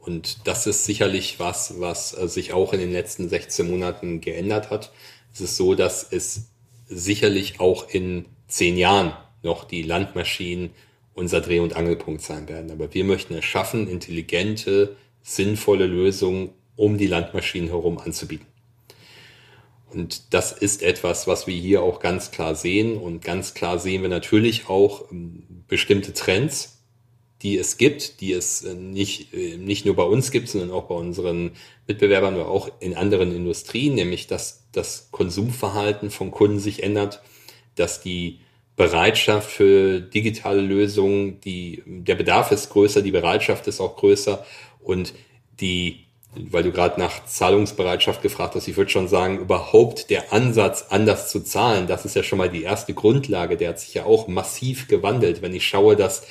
[0.00, 4.70] Und das ist sicherlich was, was äh, sich auch in den letzten 16 Monaten geändert
[4.70, 4.90] hat.
[5.34, 6.48] Es ist so, dass es
[6.86, 9.12] sicherlich auch in zehn Jahren
[9.42, 10.70] noch die Landmaschinen
[11.14, 12.70] unser Dreh- und Angelpunkt sein werden.
[12.70, 18.46] Aber wir möchten es schaffen, intelligente, sinnvolle Lösungen um die Landmaschinen herum anzubieten.
[19.92, 22.98] Und das ist etwas, was wir hier auch ganz klar sehen.
[22.98, 26.78] Und ganz klar sehen wir natürlich auch ähm, bestimmte Trends,
[27.42, 30.84] die es gibt, die es äh, nicht, äh, nicht nur bei uns gibt, sondern auch
[30.84, 31.52] bei unseren
[31.86, 37.22] Mitbewerbern oder auch in anderen Industrien, nämlich dass das Konsumverhalten von Kunden sich ändert,
[37.74, 38.40] dass die
[38.76, 44.44] Bereitschaft für digitale Lösungen, die, der Bedarf ist größer, die Bereitschaft ist auch größer
[44.80, 45.14] und
[45.60, 50.86] die weil du gerade nach Zahlungsbereitschaft gefragt hast, ich würde schon sagen, überhaupt der Ansatz,
[50.90, 54.04] anders zu zahlen, das ist ja schon mal die erste Grundlage, der hat sich ja
[54.04, 55.42] auch massiv gewandelt.
[55.42, 56.26] Wenn ich schaue, dass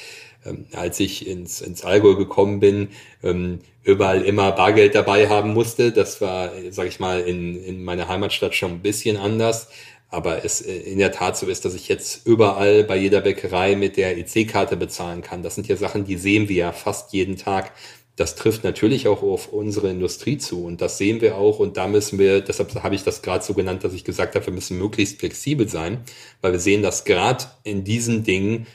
[0.45, 2.89] ähm, als ich ins, ins Allgäu gekommen bin,
[3.23, 8.07] ähm, überall immer Bargeld dabei haben musste, das war, sage ich mal, in, in meiner
[8.07, 9.69] Heimatstadt schon ein bisschen anders.
[10.09, 13.75] Aber es äh, in der Tat so ist, dass ich jetzt überall bei jeder Bäckerei
[13.75, 15.43] mit der EC-Karte bezahlen kann.
[15.43, 17.71] Das sind ja Sachen, die sehen wir ja fast jeden Tag
[18.17, 21.87] das trifft natürlich auch auf unsere Industrie zu und das sehen wir auch und da
[21.87, 24.77] müssen wir, deshalb habe ich das gerade so genannt, dass ich gesagt habe, wir müssen
[24.79, 25.99] möglichst flexibel sein,
[26.41, 28.65] weil wir sehen, dass gerade in diesen Dingen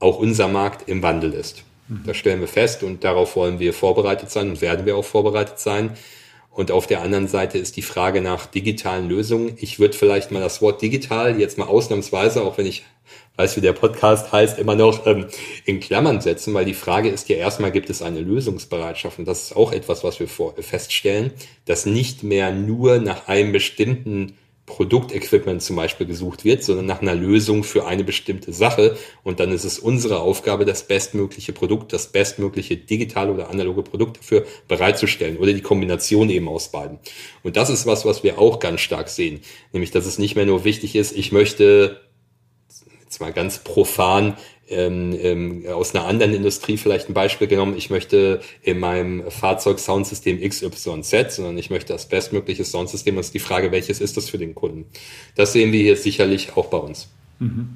[0.00, 1.62] auch unser Markt im Wandel ist.
[1.86, 2.02] Mhm.
[2.06, 5.60] Das stellen wir fest und darauf wollen wir vorbereitet sein und werden wir auch vorbereitet
[5.60, 5.96] sein.
[6.50, 9.56] Und auf der anderen Seite ist die Frage nach digitalen Lösungen.
[9.56, 12.84] Ich würde vielleicht mal das Wort digital jetzt mal ausnahmsweise, auch wenn ich
[13.36, 15.26] weiß, wie der Podcast heißt, immer noch ähm,
[15.64, 19.18] in Klammern setzen, weil die Frage ist ja erstmal, gibt es eine Lösungsbereitschaft?
[19.18, 21.32] Und das ist auch etwas, was wir vor, feststellen,
[21.64, 24.34] dass nicht mehr nur nach einem bestimmten
[24.66, 28.96] Produktequipment zum Beispiel gesucht wird, sondern nach einer Lösung für eine bestimmte Sache.
[29.24, 34.18] Und dann ist es unsere Aufgabe, das bestmögliche Produkt, das bestmögliche digitale oder analoge Produkt
[34.18, 37.00] dafür bereitzustellen oder die Kombination eben aus beiden.
[37.42, 39.40] Und das ist was, was wir auch ganz stark sehen.
[39.72, 42.00] Nämlich, dass es nicht mehr nur wichtig ist, ich möchte
[43.22, 44.36] mal ganz profan
[44.68, 49.78] ähm, ähm, aus einer anderen Industrie vielleicht ein Beispiel genommen, ich möchte in meinem Fahrzeug
[49.78, 53.16] Soundsystem XYZ, sondern ich möchte das bestmögliche Soundsystem.
[53.16, 54.86] Und ist die Frage, welches ist das für den Kunden?
[55.34, 57.08] Das sehen wir hier sicherlich auch bei uns.
[57.38, 57.68] Mhm.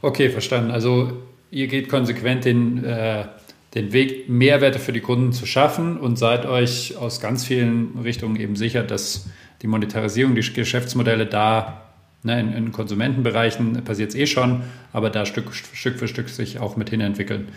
[0.00, 0.70] Okay, verstanden.
[0.70, 1.12] Also
[1.50, 3.26] ihr geht konsequent den, äh,
[3.74, 8.36] den Weg, Mehrwerte für die Kunden zu schaffen und seid euch aus ganz vielen Richtungen
[8.36, 9.28] eben sicher, dass
[9.62, 11.91] die Monetarisierung, die Geschäftsmodelle da
[12.24, 14.62] Ne, in, in, Konsumentenbereichen passiert es eh schon,
[14.92, 17.48] aber da Stück, Stück für Stück sich auch mit hin entwickeln.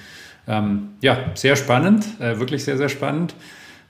[0.48, 3.36] Ähm, ja, sehr spannend, äh, wirklich sehr, sehr spannend.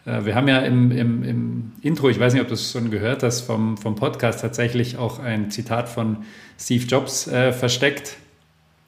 [0.06, 2.92] Äh, wir haben ja im, im, im, Intro, ich weiß nicht, ob du es schon
[2.92, 6.18] gehört hast, vom, vom Podcast tatsächlich auch ein Zitat von
[6.60, 8.18] Steve Jobs äh, versteckt,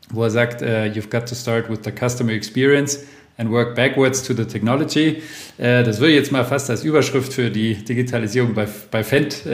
[0.09, 3.05] wo er sagt, uh, You've got to start with the customer experience
[3.38, 5.21] and work backwards to the technology.
[5.57, 9.45] Äh, das würde ich jetzt mal fast als Überschrift für die Digitalisierung bei, bei Fendt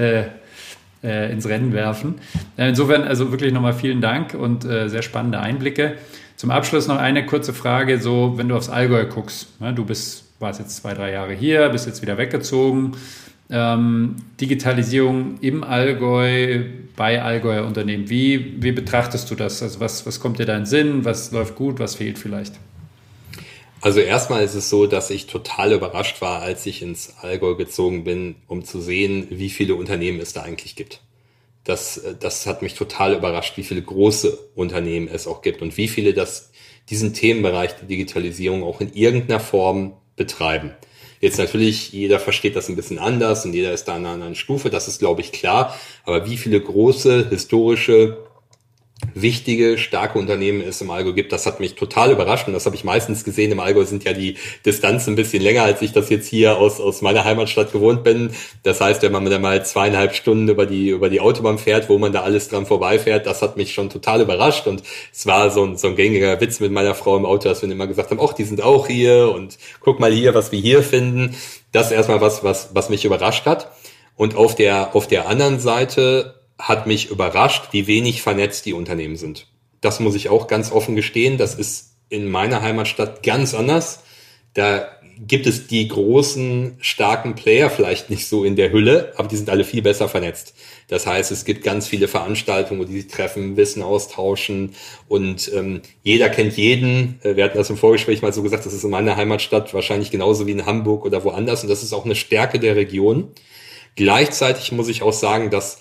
[1.04, 2.16] äh, ins Rennen werfen.
[2.58, 5.96] Äh, insofern also wirklich nochmal vielen Dank und äh, sehr spannende Einblicke.
[6.36, 10.26] Zum Abschluss noch eine kurze Frage, so wenn du aufs Allgäu guckst, ne, du bist,
[10.40, 12.94] warst jetzt zwei, drei Jahre hier, bist jetzt wieder weggezogen.
[13.50, 16.64] Ähm, Digitalisierung im Allgäu,
[16.96, 18.10] bei Allgäuer Unternehmen.
[18.10, 19.62] Wie, wie betrachtest du das?
[19.62, 21.06] Also was, was kommt dir da in den Sinn?
[21.06, 21.80] Was läuft gut?
[21.80, 22.54] Was fehlt vielleicht?
[23.84, 28.06] Also erstmal ist es so, dass ich total überrascht war, als ich ins Allgäu gezogen
[28.06, 31.02] bin, um zu sehen, wie viele Unternehmen es da eigentlich gibt.
[31.66, 35.90] Das, das hat mich total überrascht, wie viele große Unternehmen es auch gibt und wie
[35.90, 36.52] viele das,
[36.90, 40.72] diesen Themenbereich der Digitalisierung auch in irgendeiner Form betreiben.
[41.20, 44.36] Jetzt natürlich, jeder versteht das ein bisschen anders und jeder ist da an einer anderen
[44.36, 45.78] Stufe, das ist, glaube ich, klar.
[46.06, 48.23] Aber wie viele große, historische
[49.14, 51.32] wichtige, starke Unternehmen es im Allgäu gibt.
[51.32, 53.52] Das hat mich total überrascht und das habe ich meistens gesehen.
[53.52, 56.80] Im Allgäu sind ja die Distanzen ein bisschen länger, als ich das jetzt hier aus,
[56.80, 58.32] aus meiner Heimatstadt gewohnt bin.
[58.64, 61.98] Das heißt, wenn man da mal zweieinhalb Stunden über die, über die Autobahn fährt, wo
[61.98, 65.64] man da alles dran vorbeifährt, das hat mich schon total überrascht und es war so
[65.66, 68.20] ein, so ein gängiger Witz mit meiner Frau im Auto, dass wir immer gesagt haben,
[68.22, 71.36] ach, die sind auch hier und guck mal hier, was wir hier finden.
[71.72, 73.72] Das ist erstmal was, was, was mich überrascht hat.
[74.16, 79.16] Und auf der, auf der anderen Seite hat mich überrascht, wie wenig vernetzt die Unternehmen
[79.16, 79.48] sind.
[79.82, 81.38] Das muss ich auch ganz offen gestehen.
[81.38, 84.04] Das ist in meiner Heimatstadt ganz anders.
[84.54, 84.88] Da
[85.20, 89.50] gibt es die großen, starken Player vielleicht nicht so in der Hülle, aber die sind
[89.50, 90.56] alle viel besser vernetzt.
[90.88, 94.74] Das heißt, es gibt ganz viele Veranstaltungen, wo die sich treffen, Wissen austauschen
[95.08, 97.20] und ähm, jeder kennt jeden.
[97.24, 100.12] Äh, wir hatten das im Vorgespräch mal so gesagt, das ist in meiner Heimatstadt wahrscheinlich
[100.12, 103.32] genauso wie in Hamburg oder woanders und das ist auch eine Stärke der Region.
[103.96, 105.80] Gleichzeitig muss ich auch sagen, dass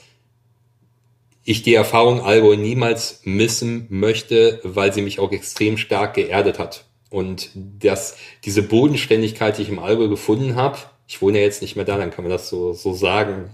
[1.45, 6.85] ich die Erfahrung Allgäu niemals missen möchte, weil sie mich auch extrem stark geerdet hat.
[7.11, 11.77] Und das, diese Bodenständigkeit, die ich im Allgäu gefunden habe, ich wohne ja jetzt nicht
[11.77, 13.51] mehr da, dann kann man das so, so sagen.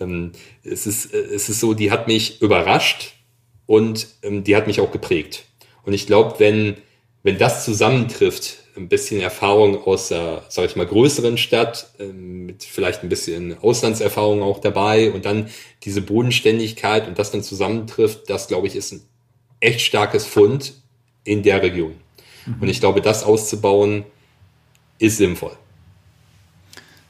[0.00, 0.32] Ähm,
[0.62, 3.14] es, ist, es ist so, die hat mich überrascht
[3.66, 5.44] und ähm, die hat mich auch geprägt.
[5.82, 6.78] Und ich glaube, wenn,
[7.22, 12.64] wenn das zusammentrifft, ein bisschen Erfahrung aus der, sag ich mal, größeren Stadt, ähm, mit
[12.64, 15.48] vielleicht ein bisschen Auslandserfahrung auch dabei und dann
[15.84, 19.02] diese Bodenständigkeit und das dann zusammentrifft, das glaube ich ist ein
[19.60, 20.74] echt starkes Fund
[21.24, 21.94] in der Region.
[22.46, 22.56] Mhm.
[22.60, 24.04] Und ich glaube, das auszubauen
[24.98, 25.52] ist sinnvoll.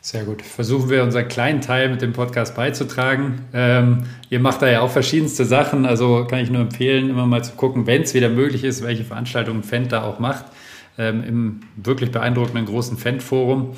[0.01, 0.43] Sehr gut.
[0.43, 3.47] Versuchen wir unseren kleinen Teil mit dem Podcast beizutragen.
[3.55, 7.43] Ähm, ihr macht da ja auch verschiedenste Sachen, also kann ich nur empfehlen, immer mal
[7.43, 10.45] zu gucken, wenn es wieder möglich ist, welche Veranstaltungen Fendt da auch macht
[10.99, 13.72] ähm, im wirklich beeindruckenden großen Fan-Forum.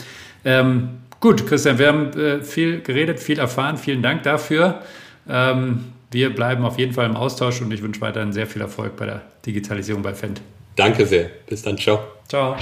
[0.44, 0.88] Ähm,
[1.20, 3.76] gut, Christian, wir haben äh, viel geredet, viel erfahren.
[3.76, 4.82] Vielen Dank dafür.
[5.28, 8.96] Ähm, wir bleiben auf jeden Fall im Austausch und ich wünsche weiterhin sehr viel Erfolg
[8.96, 10.40] bei der Digitalisierung bei Fendt.
[10.76, 11.30] Danke sehr.
[11.46, 11.76] Bis dann.
[11.78, 12.00] Ciao.
[12.28, 12.56] Ciao.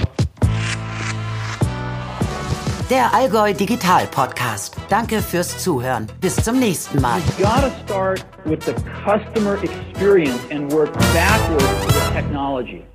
[2.89, 4.75] Der Allgäu Digital Podcast.
[4.89, 6.07] Danke fürs Zuhören.
[6.21, 7.19] Bis zum nächsten Mal.
[7.39, 12.94] You gotta start with the customer experience and work backwards with technology.